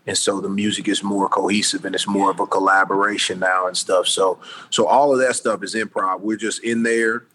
and 0.10 0.17
so 0.17 0.41
the 0.41 0.50
music 0.50 0.88
is 0.88 1.04
more 1.04 1.30
cohesive 1.30 1.86
and 1.86 1.93
it's 1.93 2.08
more 2.08 2.32
of 2.32 2.39
a 2.39 2.48
collaboration 2.48 3.39
now 3.39 3.67
and 3.67 3.78
stuff 3.78 4.08
so 4.08 4.39
so 4.69 4.88
all 4.88 5.13
of 5.13 5.19
that 5.19 5.36
stuff 5.36 5.63
is 5.63 5.76
improv 5.76 6.19
we're 6.19 6.38
just 6.38 6.63
in 6.63 6.84
there 6.84 7.26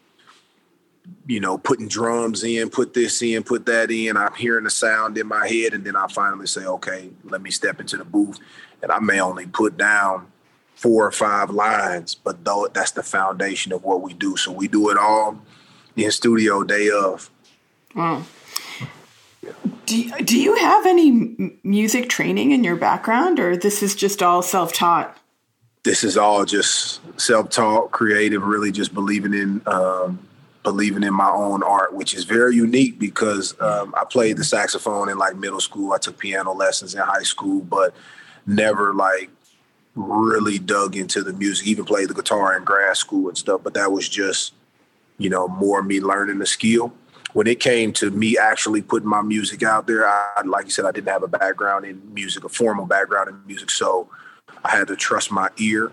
you 1.27 1.39
know 1.39 1.57
putting 1.57 1.87
drums 1.87 2.43
in 2.43 2.69
put 2.69 2.95
this 2.95 3.23
in 3.23 3.43
put 3.43 3.67
that 3.67 3.91
in 3.91 4.17
i'm 4.17 4.35
hearing 4.35 4.65
the 4.65 4.71
sound 4.71 5.17
in 5.17 5.27
my 5.27 5.47
head 5.47 5.73
and 5.73 5.85
then 5.85 5.95
i 5.97 6.07
finally 6.09 6.47
say 6.47 6.65
okay 6.65 7.11
let 7.25 7.41
me 7.41 7.51
step 7.51 7.81
into 7.81 7.97
the 7.97 8.05
booth 8.05 8.39
and 8.83 8.91
i 8.91 8.99
may 8.99 9.21
only 9.21 9.47
put 9.47 9.77
down 9.77 10.27
four 10.75 11.07
or 11.07 11.13
five 11.13 11.51
lines 11.51 12.15
but 12.15 12.45
though 12.45 12.69
that's 12.73 12.93
the 12.93 13.03
foundation 13.03 13.73
of 13.73 13.85
what 13.85 14.03
we 14.03 14.13
do 14.13 14.37
so 14.37 14.53
we 14.53 14.69
do 14.69 14.91
it 14.91 14.99
all 14.99 15.39
in 15.97 16.11
studio 16.11 16.63
day 16.63 16.91
of 16.91 17.31
wow 17.95 18.23
do, 19.87 20.11
do 20.23 20.41
you 20.41 20.57
have 20.57 20.87
any 20.87 21.59
music 21.63 22.09
training 22.09 22.53
in 22.53 22.65
your 22.65 22.77
background, 22.77 23.39
or 23.39 23.57
this 23.57 23.83
is 23.83 23.95
just 23.95 24.23
all 24.23 24.43
self 24.43 24.73
taught? 24.73 25.17
This 25.83 26.05
is 26.05 26.17
all 26.17 26.45
just 26.45 27.01
self 27.21 27.51
taught, 27.51 27.91
creative, 27.91 28.43
really 28.43 28.73
just 28.73 28.95
believing 28.95 29.35
in 29.35 29.63
um, 29.67 30.27
believing 30.63 31.03
in 31.03 31.13
my 31.13 31.31
own 31.31 31.63
art, 31.63 31.95
which 31.95 32.15
is 32.15 32.25
very 32.25 32.55
unique 32.55 32.99
because 32.99 33.59
um, 33.61 33.95
I 33.97 34.05
played 34.05 34.39
the 34.39 34.45
saxophone 34.45 35.09
in 35.09 35.19
like 35.19 35.37
middle 35.37 35.61
school. 35.61 35.93
I 35.93 35.99
took 35.99 36.19
piano 36.19 36.53
lessons 36.53 36.95
in 36.95 37.01
high 37.01 37.23
school, 37.23 37.61
but 37.61 37.95
never 38.47 38.95
like 38.95 39.31
really 39.95 40.59
dug 40.59 40.97
into 40.97 41.23
the 41.23 41.33
music. 41.33 41.67
Even 41.67 41.85
played 41.85 42.09
the 42.09 42.15
guitar 42.15 42.57
in 42.57 42.65
grad 42.65 42.97
school 42.97 43.29
and 43.29 43.39
stuff, 43.39 43.63
but 43.63 43.75
that 43.75 43.93
was 43.93 44.09
just 44.09 44.55
you 45.19 45.31
know 45.31 45.47
more 45.49 45.83
me 45.83 46.01
learning 46.01 46.39
the 46.39 46.47
skill 46.47 46.93
when 47.35 47.49
it 47.49 47.61
came 47.61 47.93
to 47.93 48.11
me 48.13 48.39
actually 48.39 48.81
putting 48.81 49.09
my 49.09 49.21
music 49.21 49.63
out 49.65 49.89
there, 49.89 50.09
I, 50.09 50.43
like 50.47 50.67
you 50.67 50.71
said, 50.71 50.85
I 50.85 50.93
didn't 50.93 51.09
have 51.09 51.25
a 51.25 51.29
background 51.29 51.85
in 51.85 52.15
music, 52.15 52.45
a 52.45 52.49
formal 52.49 52.87
background 52.87 53.29
in 53.29 53.45
music. 53.45 53.71
So 53.71 54.09
I 54.65 54.71
had 54.71 54.87
to 54.87 54.97
trust 54.97 55.33
my 55.33 55.51
ear 55.59 55.93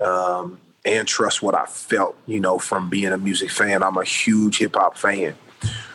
um, 0.00 0.60
and 0.84 1.06
trust 1.06 1.42
what 1.42 1.54
I 1.54 1.64
felt, 1.66 2.16
you 2.26 2.40
know, 2.40 2.58
from 2.58 2.90
being 2.90 3.12
a 3.12 3.18
music 3.18 3.50
fan. 3.50 3.84
I'm 3.84 3.96
a 3.96 4.04
huge 4.04 4.58
hip 4.58 4.74
hop 4.74 4.98
fan. 4.98 5.36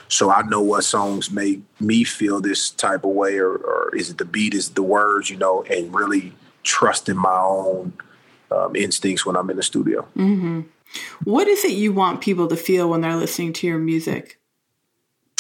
So 0.08 0.32
I 0.32 0.44
know 0.44 0.62
what 0.62 0.86
songs 0.86 1.30
make 1.30 1.62
me 1.82 2.06
feel 2.06 2.40
this 2.40 2.70
type 2.70 3.04
of 3.04 3.12
way, 3.12 3.38
or, 3.38 3.58
or 3.58 3.96
is 3.96 4.10
it 4.10 4.18
the 4.18 4.26
beat, 4.26 4.54
is 4.54 4.70
it 4.70 4.76
the 4.76 4.82
words, 4.82 5.30
you 5.30 5.36
know, 5.36 5.62
and 5.64 5.94
really 5.94 6.32
trusting 6.70 7.18
my 7.18 7.40
own 7.42 7.94
um, 8.52 8.76
instincts 8.76 9.26
when 9.26 9.36
I'm 9.36 9.50
in 9.50 9.58
the 9.58 9.64
studio. 9.64 10.08
Mm-hmm. 10.16 10.62
What 11.24 11.48
is 11.48 11.64
it 11.66 11.74
you 11.74 11.94
want 11.94 12.22
people 12.22 12.48
to 12.48 12.56
feel 12.56 12.90
when 12.90 13.02
they're 13.02 13.16
listening 13.16 13.54
to 13.54 13.68
your 13.68 13.78
music? 13.78 14.40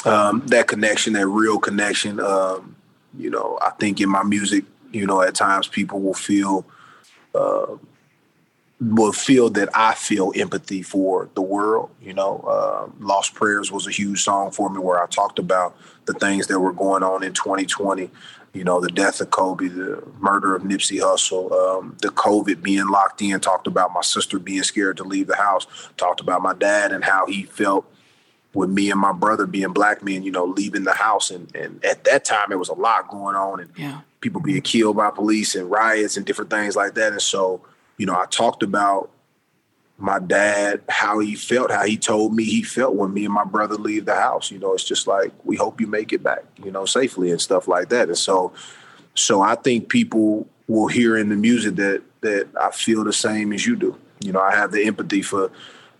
um, 0.06 0.44
that 0.48 0.68
connection, 0.68 1.14
that 1.14 1.28
real 1.28 1.60
connection. 1.60 2.20
Um, 2.20 2.76
you 3.18 3.30
know, 3.30 3.58
I 3.62 3.72
think 3.72 4.00
in 4.00 4.10
my 4.10 4.24
music, 4.24 4.66
you 4.92 5.06
know, 5.06 5.22
at 5.22 5.36
times 5.36 5.68
people 5.68 6.00
will 6.00 6.14
feel 6.14 6.66
uh, 7.36 7.76
will 8.80 9.12
feel 9.12 9.50
that 9.50 9.70
I 9.74 9.94
feel 9.94 10.32
empathy 10.36 10.82
for 10.82 11.30
the 11.34 11.42
world. 11.42 11.90
You 12.02 12.14
know, 12.14 12.40
uh, 12.48 12.90
"Lost 13.00 13.34
Prayers" 13.34 13.72
was 13.72 13.88
a 13.88 13.92
huge 13.92 14.24
song 14.24 14.52
for 14.52 14.70
me 14.70 14.80
where 14.80 15.02
I 15.02 15.08
talked 15.08 15.40
about 15.40 15.76
the 16.06 16.14
things 16.14 16.48
that 16.48 16.60
were 16.60 16.74
going 16.74 17.04
on 17.04 17.24
in 17.24 17.34
2020. 17.34 18.10
You 18.54 18.64
know, 18.64 18.80
the 18.80 18.90
death 18.90 19.22
of 19.22 19.30
Kobe, 19.30 19.68
the 19.68 20.04
murder 20.20 20.56
of 20.56 20.64
Nipsey 20.64 21.00
Hussle, 21.00 21.52
um, 21.52 21.96
the 22.02 22.10
COVID 22.10 22.64
being 22.64 22.88
locked 22.88 23.22
in. 23.22 23.40
Talked 23.40 23.68
about 23.68 23.94
my 23.94 24.02
sister 24.02 24.40
being 24.40 24.64
scared 24.64 24.98
to 24.98 25.04
leave 25.04 25.28
the 25.28 25.36
house. 25.36 25.68
Talked 25.98 26.20
about 26.20 26.42
my 26.42 26.54
dad 26.54 26.92
and 26.92 27.04
how 27.04 27.28
he 27.28 27.44
felt 27.44 27.86
with 28.54 28.70
me 28.70 28.90
and 28.90 29.00
my 29.00 29.12
brother 29.12 29.46
being 29.46 29.74
black 29.74 30.04
men, 30.04 30.24
you 30.24 30.32
know, 30.32 30.46
leaving 30.46 30.84
the 30.84 30.94
house. 30.94 31.30
And, 31.30 31.54
and 31.56 31.84
at 31.86 32.04
that 32.06 32.26
time, 32.26 32.52
it 32.52 32.58
was 32.58 32.70
a 32.70 32.74
lot 32.74 33.08
going 33.10 33.36
on 33.36 33.60
and 33.60 33.70
yeah. 33.78 34.02
people 34.22 34.42
being 34.42 34.62
killed 34.62 34.98
by 34.98 35.12
police 35.12 35.56
and 35.56 35.70
riots 35.70 36.18
and 36.18 36.26
different 36.26 36.50
things 36.50 36.76
like 36.76 36.96
that. 36.96 37.12
And 37.12 37.22
so, 37.22 37.62
you 37.98 38.06
know, 38.06 38.16
I 38.16 38.26
talked 38.26 38.64
about 38.64 39.12
my 40.00 40.20
dad, 40.20 40.82
how 40.90 41.20
he 41.20 41.36
felt, 41.36 41.72
how 41.72 41.86
he 41.86 41.98
told 41.98 42.34
me 42.34 42.44
he 42.44 42.64
felt 42.64 42.96
when 42.96 43.14
me 43.14 43.26
and 43.26 43.34
my 43.34 43.44
brother 43.44 43.76
leave 43.76 44.06
the 44.06 44.16
house. 44.16 44.50
You 44.52 44.60
know, 44.60 44.74
it's 44.74 44.84
just 44.84 45.08
like, 45.08 45.32
we 45.44 45.56
hope 45.56 45.82
you 45.82 45.88
make 45.88 46.14
it 46.14 46.24
back, 46.24 46.44
you 46.64 46.72
know, 46.72 46.86
safely 46.86 47.32
and 47.32 47.42
stuff 47.42 47.68
like 47.68 47.90
that. 47.90 48.08
And 48.08 48.18
so, 48.18 48.54
so 49.14 49.42
I 49.42 49.56
think 49.56 49.90
people 49.90 50.48
will 50.68 50.88
hear 50.88 51.18
in 51.18 51.30
the 51.30 51.36
music 51.36 51.76
that, 51.76 52.02
that 52.22 52.48
I 52.60 52.72
feel 52.72 53.04
the 53.04 53.14
same 53.14 53.54
as 53.54 53.66
you 53.66 53.76
do. 53.76 53.98
You 54.22 54.32
know, 54.32 54.42
I 54.42 54.56
have 54.56 54.72
the 54.72 54.86
empathy 54.86 55.22
for, 55.22 55.52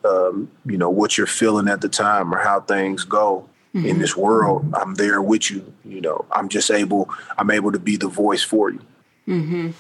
um, 0.06 0.50
you 0.66 0.78
know 0.78 0.90
what 0.90 1.18
you're 1.18 1.28
feeling 1.28 1.68
at 1.68 1.82
the 1.82 1.90
time 1.90 2.34
or 2.34 2.40
how 2.40 2.62
things 2.62 3.04
go 3.04 3.50
mm-hmm. 3.76 3.86
in 3.86 4.00
this 4.00 4.16
world 4.16 4.74
i'm 4.76 4.96
there 4.96 5.22
with 5.22 5.52
you 5.52 5.74
you 5.86 6.02
know 6.02 6.26
i'm 6.32 6.50
just 6.50 6.72
able 6.72 7.10
i'm 7.38 7.52
able 7.52 7.72
to 7.72 7.80
be 7.80 7.98
the 7.98 8.08
voice 8.08 8.44
for 8.44 8.70
you 8.70 8.82
mm-hmm. 9.28 9.72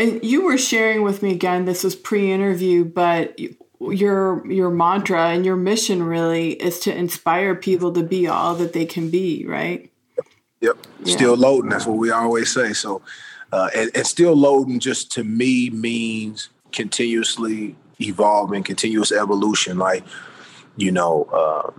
And 0.00 0.24
you 0.24 0.44
were 0.44 0.58
sharing 0.58 1.02
with 1.02 1.22
me 1.22 1.32
again 1.32 1.64
this 1.64 1.84
was 1.84 1.94
pre-interview 1.94 2.84
but 2.84 3.38
your 3.80 4.46
your 4.50 4.70
mantra 4.70 5.28
and 5.28 5.46
your 5.46 5.56
mission 5.56 6.02
really 6.02 6.52
is 6.52 6.80
to 6.80 6.94
inspire 6.94 7.54
people 7.54 7.92
to 7.92 8.02
be 8.02 8.26
all 8.26 8.54
that 8.54 8.72
they 8.72 8.84
can 8.84 9.10
be 9.10 9.44
right 9.46 9.90
yep 10.60 10.76
yeah. 11.04 11.14
still 11.14 11.36
loading 11.36 11.70
that's 11.70 11.86
what 11.86 11.98
we 11.98 12.10
always 12.10 12.52
say 12.52 12.72
so 12.72 13.02
uh, 13.52 13.68
and, 13.74 13.90
and 13.94 14.06
still 14.06 14.34
loading 14.34 14.78
just 14.78 15.10
to 15.10 15.24
me 15.24 15.70
means 15.70 16.50
continuously 16.72 17.74
evolving, 18.00 18.62
continuous 18.62 19.12
evolution. 19.12 19.78
Like, 19.78 20.04
you 20.76 20.92
know, 20.92 21.24
uh, 21.32 21.70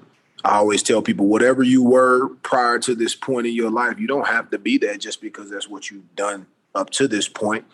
I 0.43 0.57
always 0.57 0.83
tell 0.83 1.01
people 1.01 1.27
whatever 1.27 1.63
you 1.63 1.83
were 1.83 2.29
prior 2.43 2.79
to 2.79 2.95
this 2.95 3.15
point 3.15 3.47
in 3.47 3.53
your 3.53 3.71
life, 3.71 3.99
you 3.99 4.07
don't 4.07 4.27
have 4.27 4.49
to 4.51 4.57
be 4.57 4.77
that 4.79 4.99
just 4.99 5.21
because 5.21 5.49
that's 5.49 5.69
what 5.69 5.89
you've 5.89 6.15
done 6.15 6.47
up 6.75 6.89
to 6.91 7.07
this 7.07 7.27
point. 7.27 7.65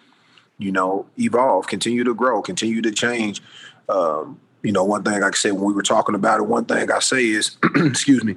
You 0.58 0.72
know, 0.72 1.06
evolve, 1.18 1.68
continue 1.68 2.04
to 2.04 2.16
grow, 2.16 2.42
continue 2.42 2.82
to 2.82 2.92
change. 2.92 3.42
Um, 3.90 4.40
you 4.64 4.72
know, 4.72 4.84
one 4.84 5.04
thing 5.04 5.22
like 5.22 5.34
I 5.34 5.38
said 5.38 5.54
when 5.54 5.66
we 5.66 5.74
were 5.74 5.84
talking 5.84 6.16
about 6.16 6.40
it, 6.40 6.48
one 6.48 6.66
thing 6.66 6.92
I 6.92 7.00
say 7.00 7.26
is, 7.26 7.58
excuse 7.76 8.24
me, 8.24 8.36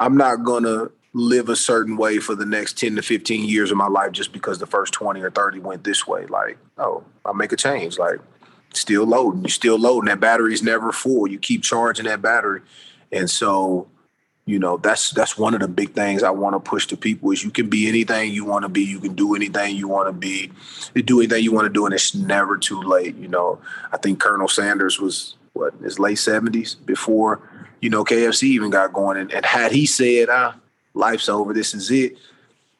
I'm 0.00 0.16
not 0.16 0.44
gonna 0.44 0.88
live 1.14 1.48
a 1.48 1.56
certain 1.56 1.96
way 1.96 2.18
for 2.18 2.34
the 2.34 2.46
next 2.46 2.78
10 2.78 2.96
to 2.96 3.02
15 3.02 3.48
years 3.48 3.70
of 3.70 3.76
my 3.76 3.86
life 3.86 4.12
just 4.12 4.32
because 4.32 4.58
the 4.58 4.66
first 4.66 4.94
20 4.94 5.20
or 5.20 5.30
30 5.30 5.60
went 5.60 5.84
this 5.84 6.06
way. 6.06 6.24
Like, 6.26 6.58
oh, 6.78 7.04
I'll 7.24 7.34
make 7.34 7.52
a 7.52 7.56
change. 7.56 7.98
Like, 7.98 8.18
still 8.72 9.04
loading, 9.04 9.42
you're 9.42 9.50
still 9.50 9.78
loading. 9.78 10.08
That 10.08 10.20
battery's 10.20 10.62
never 10.62 10.92
full. 10.92 11.26
You 11.26 11.38
keep 11.38 11.62
charging 11.62 12.06
that 12.06 12.22
battery. 12.22 12.62
And 13.10 13.28
so, 13.28 13.88
you 14.44 14.58
know, 14.58 14.76
that's 14.76 15.10
that's 15.10 15.38
one 15.38 15.54
of 15.54 15.60
the 15.60 15.68
big 15.68 15.92
things 15.92 16.24
I 16.24 16.30
want 16.30 16.54
to 16.54 16.60
push 16.60 16.86
to 16.88 16.96
people 16.96 17.30
is 17.30 17.44
you 17.44 17.50
can 17.50 17.70
be 17.70 17.88
anything 17.88 18.32
you 18.32 18.44
want 18.44 18.64
to 18.64 18.68
be. 18.68 18.82
You 18.82 18.98
can 18.98 19.14
do 19.14 19.36
anything 19.36 19.76
you 19.76 19.86
want 19.86 20.08
to 20.08 20.12
be. 20.12 20.50
Do 20.94 21.20
anything 21.20 21.44
you 21.44 21.52
want 21.52 21.66
to 21.66 21.72
do, 21.72 21.86
and 21.86 21.94
it's 21.94 22.14
never 22.14 22.58
too 22.58 22.82
late. 22.82 23.16
You 23.16 23.28
know, 23.28 23.60
I 23.92 23.98
think 23.98 24.18
Colonel 24.20 24.48
Sanders 24.48 24.98
was 24.98 25.36
what 25.52 25.74
his 25.74 26.00
late 26.00 26.16
seventies 26.16 26.74
before 26.74 27.48
you 27.80 27.88
know 27.88 28.04
KFC 28.04 28.44
even 28.44 28.70
got 28.70 28.92
going, 28.92 29.16
and, 29.16 29.32
and 29.32 29.46
had 29.46 29.70
he 29.70 29.86
said, 29.86 30.28
"Ah, 30.28 30.56
life's 30.94 31.28
over, 31.28 31.52
this 31.52 31.72
is 31.72 31.90
it," 31.92 32.16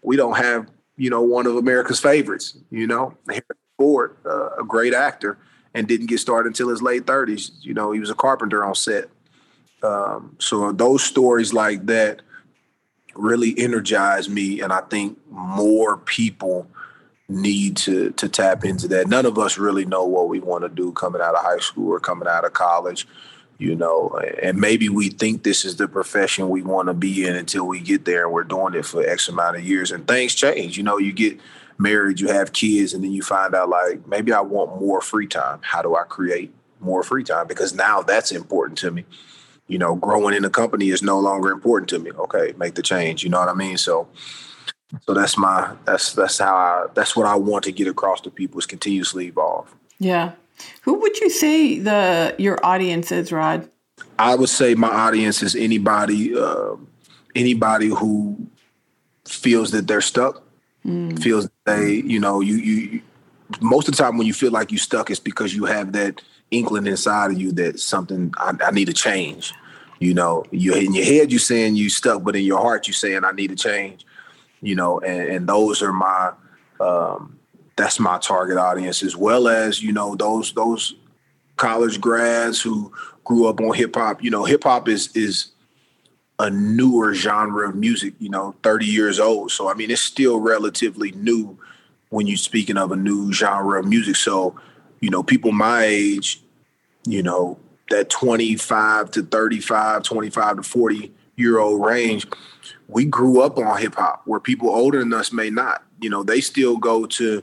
we 0.02 0.16
don't 0.16 0.38
have 0.38 0.68
you 0.96 1.10
know 1.10 1.22
one 1.22 1.46
of 1.46 1.54
America's 1.54 2.00
favorites. 2.00 2.56
You 2.70 2.88
know, 2.88 3.16
Ford, 3.78 4.16
uh, 4.26 4.50
a 4.58 4.64
great 4.64 4.94
actor, 4.94 5.38
and 5.74 5.86
didn't 5.86 6.06
get 6.06 6.18
started 6.18 6.48
until 6.48 6.70
his 6.70 6.82
late 6.82 7.06
thirties. 7.06 7.52
You 7.60 7.74
know, 7.74 7.92
he 7.92 8.00
was 8.00 8.10
a 8.10 8.16
carpenter 8.16 8.64
on 8.64 8.74
set. 8.74 9.08
Um, 9.82 10.36
so 10.38 10.72
those 10.72 11.02
stories 11.02 11.52
like 11.52 11.86
that 11.86 12.22
really 13.14 13.54
energize 13.58 14.28
me, 14.28 14.60
and 14.60 14.72
I 14.72 14.80
think 14.82 15.18
more 15.28 15.98
people 15.98 16.66
need 17.28 17.76
to 17.78 18.10
to 18.12 18.28
tap 18.28 18.64
into 18.64 18.88
that. 18.88 19.08
None 19.08 19.26
of 19.26 19.38
us 19.38 19.58
really 19.58 19.84
know 19.84 20.04
what 20.04 20.28
we 20.28 20.40
want 20.40 20.62
to 20.64 20.68
do 20.68 20.92
coming 20.92 21.22
out 21.22 21.34
of 21.34 21.44
high 21.44 21.58
school 21.58 21.92
or 21.92 22.00
coming 22.00 22.28
out 22.28 22.44
of 22.44 22.52
college, 22.52 23.06
you 23.58 23.74
know, 23.74 24.20
and 24.42 24.58
maybe 24.58 24.88
we 24.88 25.08
think 25.08 25.42
this 25.42 25.64
is 25.64 25.76
the 25.76 25.88
profession 25.88 26.48
we 26.48 26.62
want 26.62 26.88
to 26.88 26.94
be 26.94 27.24
in 27.26 27.36
until 27.36 27.66
we 27.66 27.80
get 27.80 28.04
there 28.04 28.24
and 28.24 28.32
we're 28.32 28.44
doing 28.44 28.74
it 28.74 28.84
for 28.84 29.06
X 29.06 29.28
amount 29.28 29.56
of 29.56 29.64
years 29.64 29.90
and 29.90 30.06
things 30.06 30.34
change. 30.34 30.76
You 30.76 30.82
know, 30.82 30.98
you 30.98 31.12
get 31.12 31.38
married, 31.78 32.20
you 32.20 32.28
have 32.28 32.52
kids, 32.52 32.92
and 32.92 33.02
then 33.02 33.12
you 33.12 33.22
find 33.22 33.54
out 33.54 33.68
like 33.68 34.06
maybe 34.06 34.32
I 34.32 34.40
want 34.40 34.80
more 34.80 35.00
free 35.00 35.26
time. 35.26 35.60
How 35.62 35.82
do 35.82 35.96
I 35.96 36.04
create 36.04 36.52
more 36.80 37.02
free 37.02 37.24
time? 37.24 37.46
Because 37.46 37.74
now 37.74 38.02
that's 38.02 38.32
important 38.32 38.78
to 38.78 38.90
me. 38.90 39.04
You 39.72 39.78
know, 39.78 39.94
growing 39.96 40.34
in 40.34 40.44
a 40.44 40.50
company 40.50 40.90
is 40.90 41.02
no 41.02 41.18
longer 41.18 41.50
important 41.50 41.88
to 41.90 41.98
me. 41.98 42.10
Okay, 42.10 42.52
make 42.58 42.74
the 42.74 42.82
change. 42.82 43.24
You 43.24 43.30
know 43.30 43.40
what 43.40 43.48
I 43.48 43.54
mean? 43.54 43.78
So 43.78 44.08
so 45.06 45.14
that's 45.14 45.38
my 45.38 45.74
that's 45.84 46.12
that's 46.12 46.38
how 46.38 46.54
I 46.54 46.86
that's 46.94 47.16
what 47.16 47.26
I 47.26 47.34
want 47.34 47.64
to 47.64 47.72
get 47.72 47.86
across 47.88 48.20
to 48.22 48.30
people 48.30 48.58
is 48.58 48.66
continuously 48.66 49.26
evolve. 49.26 49.74
Yeah. 49.98 50.32
Who 50.82 50.94
would 51.00 51.18
you 51.18 51.30
say 51.30 51.78
the 51.78 52.34
your 52.38 52.64
audience 52.64 53.10
is, 53.10 53.32
Rod? 53.32 53.68
I 54.18 54.34
would 54.34 54.50
say 54.50 54.74
my 54.74 54.88
audience 54.88 55.42
is 55.42 55.56
anybody 55.56 56.36
uh, 56.38 56.76
anybody 57.34 57.88
who 57.88 58.46
feels 59.26 59.70
that 59.70 59.86
they're 59.86 60.02
stuck, 60.02 60.42
mm. 60.84 61.20
feels 61.22 61.48
they 61.64 62.02
you 62.04 62.20
know 62.20 62.40
you 62.40 62.56
you 62.56 63.02
most 63.60 63.88
of 63.88 63.96
the 63.96 64.02
time 64.02 64.18
when 64.18 64.26
you 64.26 64.34
feel 64.34 64.52
like 64.52 64.70
you're 64.70 64.78
stuck, 64.78 65.10
it's 65.10 65.20
because 65.20 65.54
you 65.54 65.64
have 65.64 65.92
that 65.92 66.20
inkling 66.50 66.86
inside 66.86 67.30
of 67.30 67.40
you 67.40 67.50
that 67.52 67.80
something 67.80 68.32
I, 68.36 68.52
I 68.62 68.70
need 68.70 68.86
to 68.86 68.92
change. 68.92 69.54
You 70.02 70.14
know, 70.14 70.44
you 70.50 70.74
in 70.74 70.94
your 70.94 71.04
head 71.04 71.30
you're 71.30 71.38
saying 71.38 71.76
you 71.76 71.88
stuck, 71.88 72.22
but 72.22 72.36
in 72.36 72.44
your 72.44 72.60
heart 72.60 72.86
you're 72.86 72.94
saying 72.94 73.24
I 73.24 73.32
need 73.32 73.48
to 73.48 73.56
change 73.56 74.04
you 74.62 74.76
know, 74.76 75.00
and, 75.00 75.28
and 75.28 75.48
those 75.48 75.82
are 75.82 75.92
my 75.92 76.32
um, 76.80 77.38
that's 77.76 78.00
my 78.00 78.18
target 78.18 78.56
audience 78.56 79.02
as 79.02 79.16
well 79.16 79.48
as 79.48 79.82
you 79.82 79.92
know 79.92 80.14
those 80.14 80.52
those 80.52 80.94
college 81.56 82.00
grads 82.00 82.62
who 82.62 82.92
grew 83.24 83.46
up 83.46 83.60
on 83.60 83.74
hip 83.74 83.94
hop. 83.94 84.22
You 84.22 84.30
know, 84.30 84.44
hip 84.44 84.62
hop 84.64 84.88
is 84.88 85.14
is 85.14 85.48
a 86.38 86.48
newer 86.48 87.12
genre 87.12 87.68
of 87.68 87.74
music. 87.74 88.14
You 88.20 88.30
know, 88.30 88.54
thirty 88.62 88.86
years 88.86 89.18
old. 89.18 89.50
So 89.50 89.68
I 89.68 89.74
mean, 89.74 89.90
it's 89.90 90.00
still 90.00 90.38
relatively 90.38 91.10
new 91.12 91.58
when 92.10 92.26
you're 92.26 92.36
speaking 92.36 92.78
of 92.78 92.92
a 92.92 92.96
new 92.96 93.32
genre 93.32 93.80
of 93.80 93.86
music. 93.86 94.16
So 94.16 94.54
you 95.00 95.10
know, 95.10 95.24
people 95.24 95.50
my 95.50 95.82
age, 95.82 96.40
you 97.04 97.24
know, 97.24 97.58
that 97.92 98.10
25 98.10 99.10
to 99.12 99.22
35, 99.22 100.02
25 100.02 100.56
to 100.56 100.62
40 100.62 101.12
year 101.36 101.58
old 101.58 101.84
range 101.84 102.26
we 102.92 103.04
grew 103.04 103.40
up 103.40 103.58
on 103.58 103.80
hip 103.80 103.94
hop 103.94 104.22
where 104.26 104.40
people 104.40 104.70
older 104.70 104.98
than 104.98 105.12
us 105.12 105.32
may 105.32 105.50
not. 105.50 105.82
You 106.00 106.10
know, 106.10 106.22
they 106.22 106.40
still 106.40 106.76
go 106.76 107.06
to, 107.06 107.42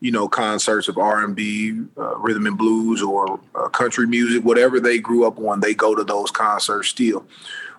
you 0.00 0.10
know, 0.10 0.28
concerts 0.28 0.88
of 0.88 0.98
R 0.98 1.24
and 1.24 1.34
B, 1.34 1.80
uh, 1.96 2.16
rhythm 2.18 2.46
and 2.46 2.58
blues, 2.58 3.02
or 3.02 3.40
uh, 3.54 3.68
country 3.68 4.06
music, 4.06 4.44
whatever 4.44 4.80
they 4.80 4.98
grew 4.98 5.26
up 5.26 5.38
on. 5.38 5.60
They 5.60 5.74
go 5.74 5.94
to 5.94 6.04
those 6.04 6.30
concerts 6.30 6.88
still. 6.88 7.26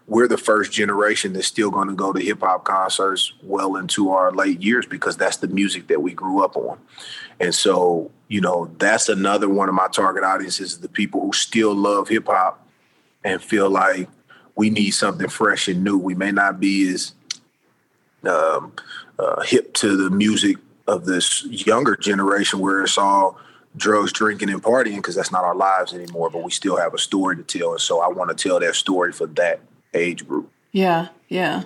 We're 0.10 0.28
the 0.28 0.38
first 0.38 0.72
generation 0.72 1.34
that's 1.34 1.46
still 1.46 1.70
going 1.70 1.88
to 1.88 1.94
go 1.94 2.12
to 2.12 2.20
hip 2.20 2.40
hop 2.40 2.66
concerts 2.66 3.32
well 3.44 3.76
into 3.76 4.10
our 4.10 4.32
late 4.32 4.60
years 4.60 4.88
because 4.88 5.16
that's 5.18 5.38
the 5.38 5.48
music 5.48 5.88
that 5.88 6.02
we 6.02 6.14
grew 6.14 6.44
up 6.44 6.58
on. 6.58 6.80
And 7.40 7.54
so, 7.54 8.10
you 8.28 8.42
know, 8.42 8.72
that's 8.80 9.08
another 9.08 9.48
one 9.48 9.70
of 9.70 9.76
my 9.76 9.88
target 9.88 10.24
audiences: 10.24 10.80
the 10.80 10.90
people 10.90 11.22
who 11.22 11.32
still 11.32 11.76
love 11.76 12.10
hip 12.10 12.26
hop 12.26 12.68
and 13.24 13.40
feel 13.40 13.70
like 13.70 14.10
we 14.56 14.72
need 14.72 14.92
something 14.92 15.30
fresh 15.30 15.68
and 15.68 15.84
new. 15.84 15.98
We 15.98 16.16
may 16.16 16.32
not 16.32 16.60
be 16.60 16.92
as 16.92 17.14
um, 18.26 18.74
uh, 19.20 19.42
hip 19.42 19.76
to 19.76 19.96
the 19.96 20.10
music 20.10 20.58
of 20.88 21.06
this 21.06 21.46
younger 21.46 21.96
generation 21.96 22.60
where 22.60 22.82
it's 22.82 22.98
all 22.98 23.38
drugs, 23.78 24.12
drinking, 24.12 24.50
and 24.50 24.64
partying 24.64 24.96
because 24.96 25.14
that's 25.14 25.32
not 25.32 25.44
our 25.44 25.56
lives 25.56 25.94
anymore. 25.94 26.32
But 26.32 26.44
we 26.44 26.50
still 26.50 26.78
have 26.78 26.96
a 26.96 26.98
story 26.98 27.36
to 27.36 27.44
tell, 27.44 27.74
and 27.74 27.82
so 27.82 28.02
I 28.02 28.08
want 28.08 28.36
to 28.36 28.50
tell 28.50 28.60
that 28.60 28.74
story 28.74 29.12
for 29.12 29.28
that 29.28 29.62
age 29.94 30.28
group. 30.28 30.52
Yeah, 30.72 31.10
yeah. 31.28 31.64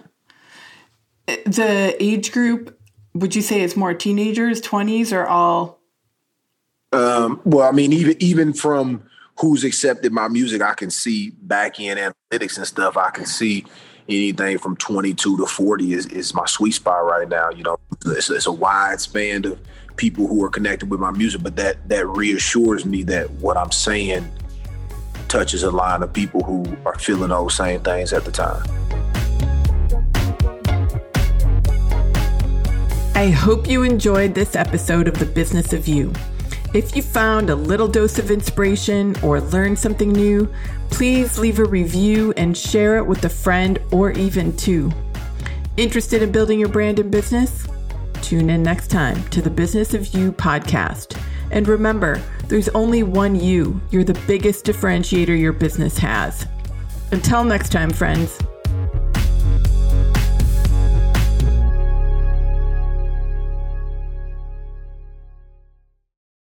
The 1.28 1.96
age 2.00 2.32
group, 2.32 2.78
would 3.14 3.36
you 3.36 3.42
say 3.42 3.62
it's 3.62 3.76
more 3.76 3.94
teenagers, 3.94 4.62
twenties, 4.62 5.14
or 5.14 5.26
all? 5.26 5.80
Um, 6.92 7.42
well, 7.44 7.68
I 7.68 7.72
mean, 7.72 7.94
even 7.94 8.16
even 8.20 8.54
from 8.54 9.04
who's 9.40 9.64
accepted 9.64 10.12
my 10.12 10.28
music, 10.28 10.62
I 10.62 10.74
can 10.74 10.90
see 10.90 11.32
back 11.42 11.80
end 11.80 12.00
analytics 12.00 12.58
and 12.58 12.68
stuff. 12.68 12.98
I 12.98 13.10
can 13.10 13.26
see 13.26 13.66
anything 14.08 14.58
from 14.58 14.76
22 14.76 15.38
to 15.38 15.46
40 15.46 15.94
is, 15.94 16.06
is 16.08 16.34
my 16.34 16.46
sweet 16.46 16.74
spot 16.74 17.06
right 17.06 17.28
now. 17.28 17.50
You 17.50 17.64
know, 17.64 17.80
it's, 18.06 18.30
it's 18.30 18.46
a 18.46 18.52
wide 18.52 19.00
span 19.00 19.46
of 19.46 19.60
people 19.96 20.28
who 20.28 20.44
are 20.44 20.50
connected 20.50 20.90
with 20.90 21.00
my 21.00 21.12
music, 21.12 21.42
but 21.42 21.56
that 21.56 21.88
that 21.90 22.08
reassures 22.08 22.86
me 22.86 23.04
that 23.04 23.30
what 23.32 23.58
I'm 23.58 23.72
saying 23.72 24.28
touches 25.34 25.64
a 25.64 25.72
line 25.72 26.04
of 26.04 26.14
people 26.14 26.44
who 26.44 26.64
are 26.86 26.94
feeling 27.00 27.30
those 27.30 27.56
same 27.56 27.80
things 27.82 28.14
at 28.14 28.24
the 28.24 28.32
time. 28.32 28.62
I 33.16 33.32
hope 33.32 33.68
you 33.68 33.82
enjoyed 33.82 34.36
this 34.36 34.56
episode 34.56 35.08
of 35.08 35.18
The 35.18 35.26
Business 35.26 35.74
of 35.74 35.88
You. 35.88 36.14
If 36.76 36.96
you 36.96 37.02
found 37.02 37.50
a 37.50 37.56
little 37.56 37.88
dose 37.88 38.20
of 38.20 38.30
inspiration 38.30 39.16
or 39.24 39.42
learned 39.42 39.80
something 39.80 40.12
new, 40.12 40.54
please 40.92 41.40
leave 41.40 41.58
a 41.58 41.66
review 41.66 42.32
and 42.38 42.56
share 42.56 42.98
it 42.98 43.08
with 43.08 43.26
a 43.26 43.30
friend 43.30 43.80
or 43.92 44.12
even 44.12 44.56
two. 44.56 44.92
Interested 45.78 46.22
in 46.22 46.32
building 46.32 46.60
your 46.60 46.70
brand 46.70 47.00
and 47.00 47.10
business? 47.10 47.68
Tune 48.22 48.52
in 48.52 48.62
next 48.62 48.90
time 48.90 49.24
to 49.30 49.42
the 49.42 49.50
Business 49.50 49.96
of 49.96 50.14
You 50.14 50.32
podcast. 50.32 51.20
And 51.54 51.68
remember, 51.68 52.20
there's 52.48 52.68
only 52.70 53.04
one 53.04 53.36
you. 53.36 53.80
You're 53.92 54.04
the 54.04 54.20
biggest 54.26 54.66
differentiator 54.66 55.40
your 55.40 55.54
business 55.54 56.00
has. 56.00 56.48
Until 57.12 57.44
next 57.44 57.72
time, 57.72 57.92
friends. 57.92 58.40